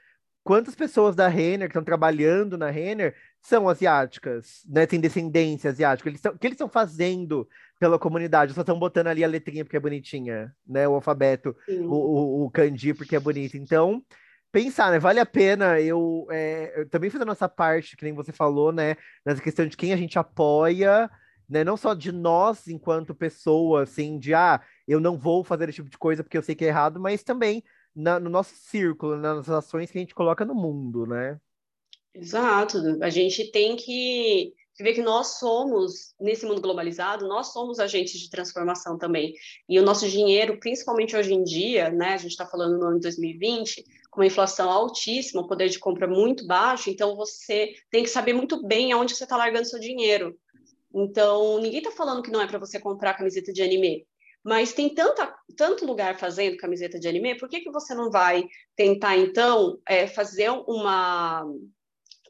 [0.42, 4.86] quantas pessoas da Renner que estão trabalhando na Renner são asiáticas, né?
[4.86, 6.08] Tem descendência asiática.
[6.08, 8.54] Eles tão, o que eles estão fazendo pela comunidade?
[8.54, 10.86] Só estão botando ali a letrinha porque é bonitinha, né?
[10.86, 13.56] O alfabeto, o, o, o, kanji porque é bonito.
[13.56, 14.00] Então,
[14.52, 15.00] pensar, né?
[15.00, 18.70] Vale a pena eu, é, eu também fazer a nossa parte, que nem você falou,
[18.70, 18.96] né?
[19.26, 21.10] Nessa questão de quem a gente apoia,
[21.48, 21.64] né?
[21.64, 25.90] Não só de nós enquanto pessoa, assim, de ah, eu não vou fazer esse tipo
[25.90, 27.64] de coisa porque eu sei que é errado, mas também
[27.94, 31.40] na, no nosso círculo, nas ações que a gente coloca no mundo, né?
[32.14, 32.78] Exato.
[33.02, 34.52] A gente tem que
[34.82, 39.32] vê que nós somos, nesse mundo globalizado, nós somos agentes de transformação também.
[39.68, 42.96] E o nosso dinheiro, principalmente hoje em dia, né, a gente está falando no ano
[42.96, 48.02] de 2020, com uma inflação altíssima, o poder de compra muito baixo, então você tem
[48.02, 50.36] que saber muito bem aonde você está largando seu dinheiro.
[50.94, 54.06] Então, ninguém está falando que não é para você comprar camiseta de anime,
[54.44, 58.44] mas tem tanta, tanto lugar fazendo camiseta de anime, por que, que você não vai
[58.76, 61.46] tentar, então, é, fazer uma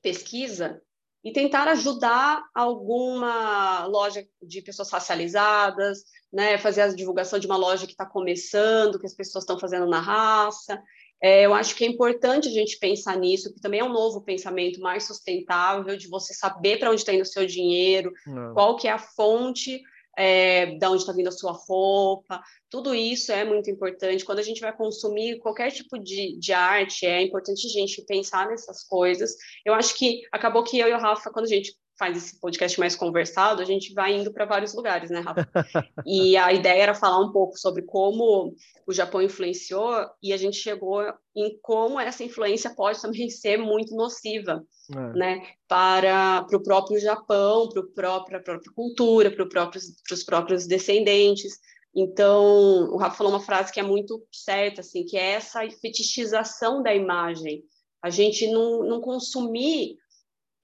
[0.02, 0.80] pesquisa
[1.24, 7.86] e tentar ajudar alguma loja de pessoas racializadas, né, fazer a divulgação de uma loja
[7.86, 10.82] que está começando, que as pessoas estão fazendo na raça.
[11.22, 14.20] É, eu acho que é importante a gente pensar nisso, que também é um novo
[14.22, 18.54] pensamento mais sustentável, de você saber para onde está indo o seu dinheiro, Não.
[18.54, 19.80] qual que é a fonte
[20.16, 24.24] é, da onde está vindo a sua roupa, tudo isso é muito importante.
[24.24, 28.48] Quando a gente vai consumir qualquer tipo de, de arte, é importante a gente pensar
[28.48, 29.34] nessas coisas.
[29.64, 32.78] Eu acho que acabou que eu e o Rafa, quando a gente faz esse podcast
[32.80, 35.48] mais conversado, a gente vai indo para vários lugares, né, Rafa?
[36.06, 38.54] e a ideia era falar um pouco sobre como
[38.86, 41.02] o Japão influenciou e a gente chegou
[41.36, 45.18] em como essa influência pode também ser muito nociva, é.
[45.18, 50.66] né, para, para o próprio Japão, para própria, a própria cultura, para próprios, os próprios
[50.66, 51.58] descendentes.
[51.94, 56.82] Então, o Rafa falou uma frase que é muito certa, assim, que é essa fetichização
[56.82, 57.62] da imagem.
[58.02, 59.98] A gente não, não consumir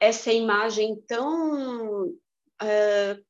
[0.00, 2.06] essa imagem tão
[2.62, 3.24] uh,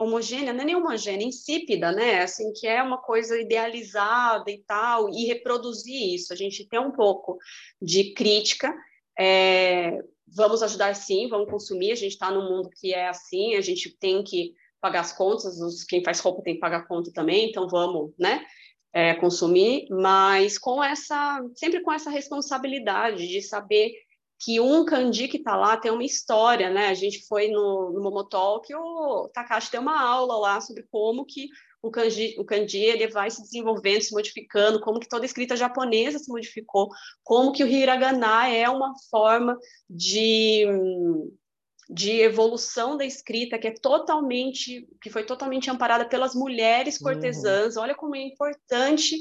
[0.00, 2.22] homogênea, não é nem homogênea, insípida, né?
[2.22, 6.32] Assim, que é uma coisa idealizada e tal, e reproduzir isso.
[6.32, 7.38] A gente tem um pouco
[7.80, 8.74] de crítica.
[9.18, 11.92] É, vamos ajudar sim, vamos consumir.
[11.92, 15.58] A gente está num mundo que é assim, a gente tem que pagar as contas,
[15.60, 18.44] os, quem faz roupa tem que pagar conta também, então vamos, né?
[18.92, 23.92] É, consumir, mas com essa, sempre com essa responsabilidade de saber
[24.40, 26.88] que um kanji que está lá tem uma história, né?
[26.88, 31.48] A gente foi no, no Momotalk o Takashi tem uma aula lá sobre como que
[31.82, 35.54] o kanji, o kanji ele vai se desenvolvendo, se modificando, como que toda a escrita
[35.54, 36.88] japonesa se modificou,
[37.22, 39.58] como que o hiragana é uma forma
[39.88, 40.66] de
[41.88, 47.04] de evolução da escrita que é totalmente que foi totalmente amparada pelas mulheres uhum.
[47.04, 47.76] cortesãs.
[47.76, 47.82] Uhum.
[47.82, 49.16] Olha como é importante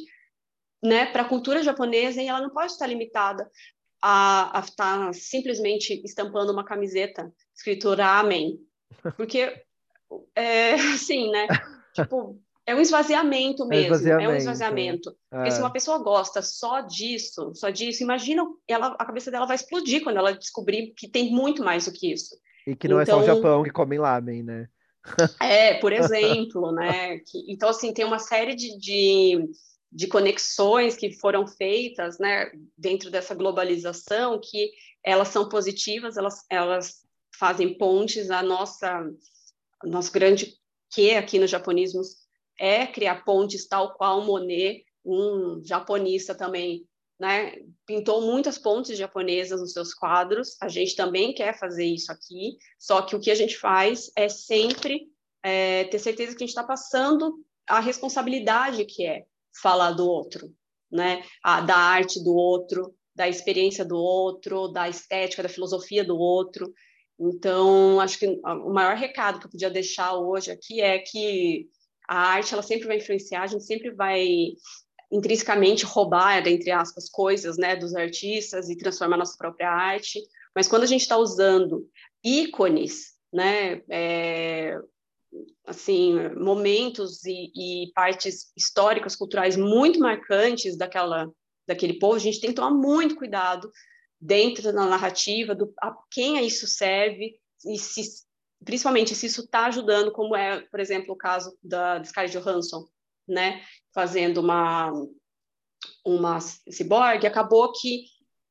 [0.81, 3.49] né, para a cultura japonesa e ela não pode estar limitada
[4.03, 8.59] a estar tá simplesmente estampando uma camiseta escrito Ramen,
[9.15, 9.63] porque
[10.35, 11.47] é assim, né?
[11.95, 14.29] Tipo, é um esvaziamento é mesmo, é, esvaziamento.
[14.29, 15.09] é um esvaziamento.
[15.31, 15.35] É.
[15.37, 19.55] Porque se uma pessoa gosta só disso, só disso, imagina, ela, a cabeça dela vai
[19.55, 22.35] explodir quando ela descobrir que tem muito mais do que isso.
[22.67, 24.67] E que não então, é só o então Japão que come lamen, né?
[25.41, 27.19] é, por exemplo, né?
[27.19, 29.49] Que, então, assim, tem uma série de, de
[29.93, 34.71] de conexões que foram feitas né, dentro dessa globalização, que
[35.03, 37.05] elas são positivas, elas, elas
[37.37, 38.31] fazem pontes.
[38.31, 39.07] A nossa,
[39.83, 40.55] nosso grande
[40.91, 42.01] que aqui no japonismo
[42.59, 46.87] é criar pontes, tal qual Monet, um japonista também,
[47.19, 47.53] né,
[47.85, 50.55] pintou muitas pontes japonesas nos seus quadros.
[50.59, 54.27] A gente também quer fazer isso aqui, só que o que a gente faz é
[54.27, 55.07] sempre
[55.43, 59.25] é, ter certeza que a gente está passando a responsabilidade que é
[59.61, 60.51] falar do outro,
[60.91, 61.23] né?
[61.43, 66.73] A, da arte do outro, da experiência do outro, da estética, da filosofia do outro.
[67.19, 71.67] Então, acho que o maior recado que eu podia deixar hoje aqui é que
[72.07, 74.27] a arte ela sempre vai influenciar, a gente sempre vai
[75.11, 80.19] intrinsecamente roubar, entre aspas, coisas né, dos artistas e transformar nossa própria arte.
[80.55, 81.87] Mas quando a gente está usando
[82.23, 84.79] ícones, né, é,
[85.65, 91.29] assim momentos e, e, partes históricas, culturais muito marcantes daquela
[91.65, 93.71] daquele povo, a gente tem que tomar muito cuidado
[94.19, 98.23] dentro da narrativa do a quem isso serve e se
[98.63, 102.85] principalmente se isso está ajudando, como é, por exemplo, o caso da, Sky Johansson,
[103.27, 103.61] né,
[103.93, 104.91] fazendo uma
[106.05, 108.05] uma cyborg, acabou que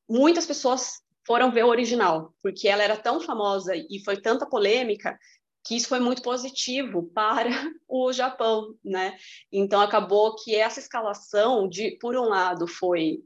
[0.09, 5.17] muitas pessoas foram ver o original, porque ela era tão famosa e foi tanta polêmica
[5.63, 7.49] que isso foi muito positivo para
[7.87, 9.17] o Japão, né?
[9.51, 13.23] Então acabou que essa escalação de, por um lado, foi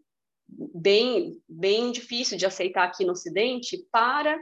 [0.49, 4.37] bem bem difícil de aceitar aqui no Ocidente, para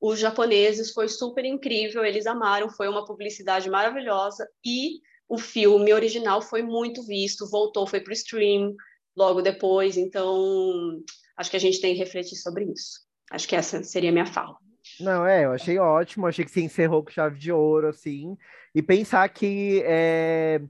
[0.00, 6.40] os japoneses foi super incrível, eles amaram, foi uma publicidade maravilhosa e o filme original
[6.40, 8.74] foi muito visto, voltou, foi para o stream
[9.14, 11.02] logo depois, então
[11.36, 13.00] acho que a gente tem que refletir sobre isso.
[13.30, 14.56] Acho que essa seria a minha fala.
[15.00, 18.36] Não, é, eu achei ótimo, achei que se encerrou com chave de ouro, assim,
[18.74, 20.60] e pensar que é,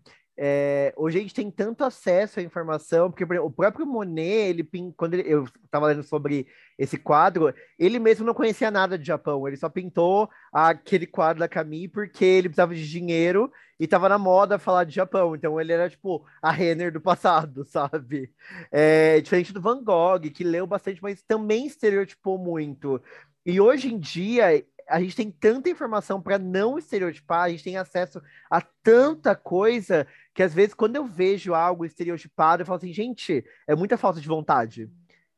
[0.42, 5.12] é, hoje a gente tem tanto acesso à informação, porque o próprio Monet, ele, quando
[5.12, 6.46] ele, eu estava lendo sobre
[6.78, 11.48] esse quadro, ele mesmo não conhecia nada de Japão, ele só pintou aquele quadro da
[11.48, 15.72] Camille porque ele precisava de dinheiro e estava na moda falar de Japão, então ele
[15.72, 18.32] era tipo a Renner do passado, sabe?
[18.72, 22.98] É, diferente do Van Gogh, que leu bastante, mas também estereotipou muito.
[23.44, 27.76] E hoje em dia, a gente tem tanta informação para não estereotipar, a gente tem
[27.76, 28.20] acesso
[28.50, 33.44] a tanta coisa que às vezes quando eu vejo algo estereotipado, eu falo assim, gente,
[33.66, 34.90] é muita falta de vontade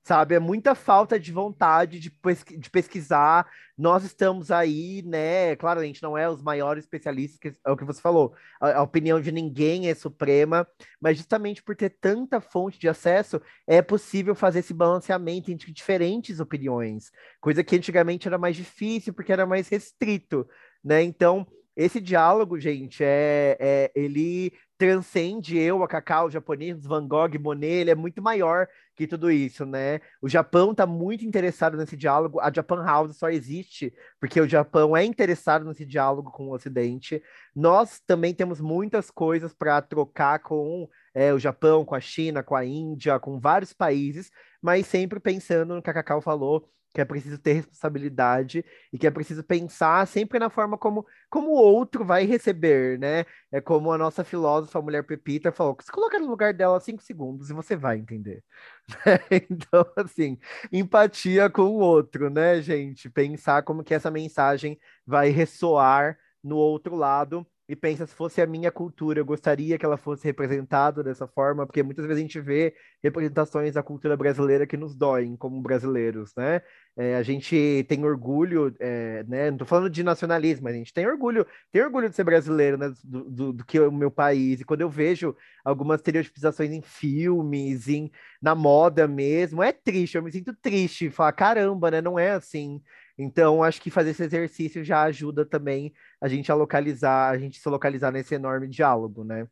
[0.03, 0.35] sabe?
[0.35, 3.49] É muita falta de vontade de, pesqu de pesquisar.
[3.79, 5.55] Nós estamos aí, né?
[5.57, 8.35] Claro, a gente não é os maiores especialistas, que é o que você falou.
[8.61, 10.67] A, a, opinião de ninguém é suprema,
[11.01, 16.41] mas justamente por ter tanta fonte de acesso, é possível fazer esse balanceamento entre diferentes
[16.41, 20.49] opiniões, coisa que antigamente era mais difícil porque era mais restrito,
[20.85, 21.03] né?
[21.03, 21.47] Então,
[21.77, 24.53] esse diálogo, gente, é, é ele
[24.83, 28.67] transcende eu, a Cacau, japonês, Van Gogh, Monet, ele é muito maior
[28.97, 30.01] que tudo isso, né?
[30.21, 34.97] O Japão está muito interessado nesse diálogo, a Japan House só existe porque o Japão
[34.97, 37.23] é interessado nesse diálogo com o Ocidente.
[37.55, 42.57] Nós também temos muitas coisas para trocar com é, o Japão, com a China, com
[42.57, 47.05] a Índia, com vários países, mas sempre pensando no que a Cacau falou, que é
[47.05, 52.05] preciso ter responsabilidade e que é preciso pensar sempre na forma como, como o outro
[52.05, 53.25] vai receber, né?
[53.51, 57.03] É como a nossa filósofa, a mulher Pepita, falou: se coloca no lugar dela cinco
[57.03, 58.45] segundos e você vai entender.
[59.31, 60.39] então, assim,
[60.73, 63.09] empatia com o outro, né, gente?
[63.11, 68.47] Pensar como que essa mensagem vai ressoar no outro lado e pensa se fosse a
[68.47, 72.41] minha cultura, eu gostaria que ela fosse representada dessa forma, porque muitas vezes a gente
[72.41, 76.61] vê representações da cultura brasileira que nos doem como brasileiros, né?
[76.97, 79.51] É, a gente tem orgulho, é, né?
[79.51, 82.77] Não tô falando de nacionalismo, mas a gente tem orgulho, tem orgulho de ser brasileiro,
[82.77, 82.93] né?
[83.03, 84.61] Do, do, do que o meu país.
[84.61, 85.35] E quando eu vejo
[85.65, 88.11] algumas estereotipizações em filmes, em,
[88.41, 92.01] na moda mesmo, é triste, eu me sinto triste, falar, caramba, né?
[92.01, 92.83] Não é assim.
[93.19, 97.59] Então, acho que fazer esse exercício já ajuda também a gente a localizar, a gente
[97.59, 99.47] se localizar nesse enorme diálogo, né?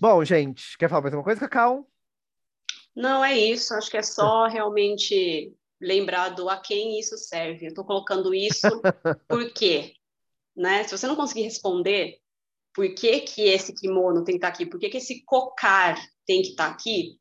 [0.00, 1.88] Bom, gente, quer falar mais alguma coisa, Cacau?
[2.94, 3.74] Não, é isso.
[3.74, 7.66] Acho que é só realmente lembrar do a quem isso serve.
[7.66, 8.68] Eu estou colocando isso
[9.28, 9.94] por quê?
[10.56, 10.84] Né?
[10.84, 12.18] Se você não conseguir responder
[12.72, 15.96] por que, que esse kimono tem que estar tá aqui, por que, que esse cocar
[16.26, 17.18] tem que estar tá aqui,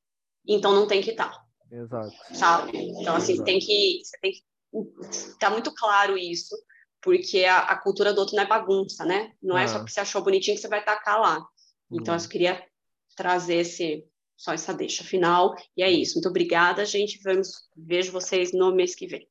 [0.48, 1.32] então não tem que estar.
[1.32, 1.43] Tá.
[1.74, 2.16] Exato.
[2.34, 2.78] Sabe?
[2.78, 3.46] Então, assim, Exato.
[3.46, 4.44] tem que, você tem que
[5.40, 6.56] tá muito claro isso,
[7.02, 9.34] porque a, a, cultura do outro não é bagunça, né?
[9.42, 11.46] Não é só porque você achou bonitinho que você vai tacar lá.
[11.92, 12.64] Então, eu queria
[13.16, 14.06] trazer esse,
[14.38, 15.56] só essa deixa final.
[15.76, 16.16] E é isso.
[16.16, 17.20] Muito obrigada, gente.
[17.24, 19.28] Vamos, vejo vocês no mês que vem.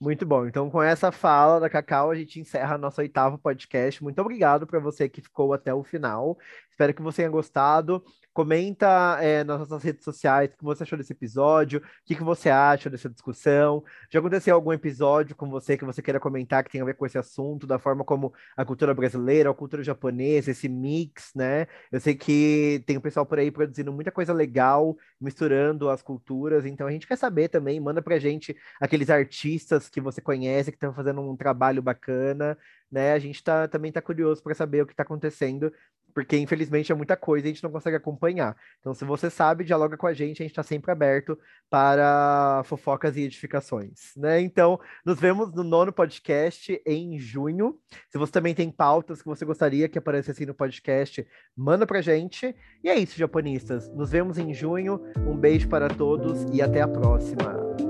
[0.00, 0.46] Muito bom.
[0.46, 4.02] Então, com essa fala da Cacau, a gente encerra nosso oitavo podcast.
[4.02, 6.36] Muito obrigado para você que ficou até o final.
[6.70, 8.02] Espero que você tenha gostado.
[8.32, 12.22] Comenta é, nas nossas redes sociais o que você achou desse episódio, o que, que
[12.22, 13.84] você acha dessa discussão.
[14.08, 17.04] Já aconteceu algum episódio com você que você queira comentar que tem a ver com
[17.04, 21.66] esse assunto, da forma como a cultura brasileira, a cultura japonesa, esse mix, né?
[21.90, 26.64] Eu sei que tem o pessoal por aí produzindo muita coisa legal, misturando as culturas,
[26.64, 30.76] então a gente quer saber também, manda pra gente aqueles artistas que você conhece, que
[30.76, 32.56] estão fazendo um trabalho bacana,
[32.90, 33.12] né?
[33.12, 35.72] A gente tá, também está curioso para saber o que está acontecendo
[36.12, 38.56] porque infelizmente é muita coisa e a gente não consegue acompanhar.
[38.80, 41.38] Então, se você sabe, dialoga com a gente, a gente está sempre aberto
[41.68, 44.40] para fofocas e edificações, né?
[44.40, 47.78] Então, nos vemos no nono podcast em junho.
[48.08, 52.54] Se você também tem pautas que você gostaria que aparecessem no podcast, manda pra gente.
[52.82, 53.88] E é isso, japonistas.
[53.88, 55.00] Nos vemos em junho.
[55.26, 57.89] Um beijo para todos e até a próxima.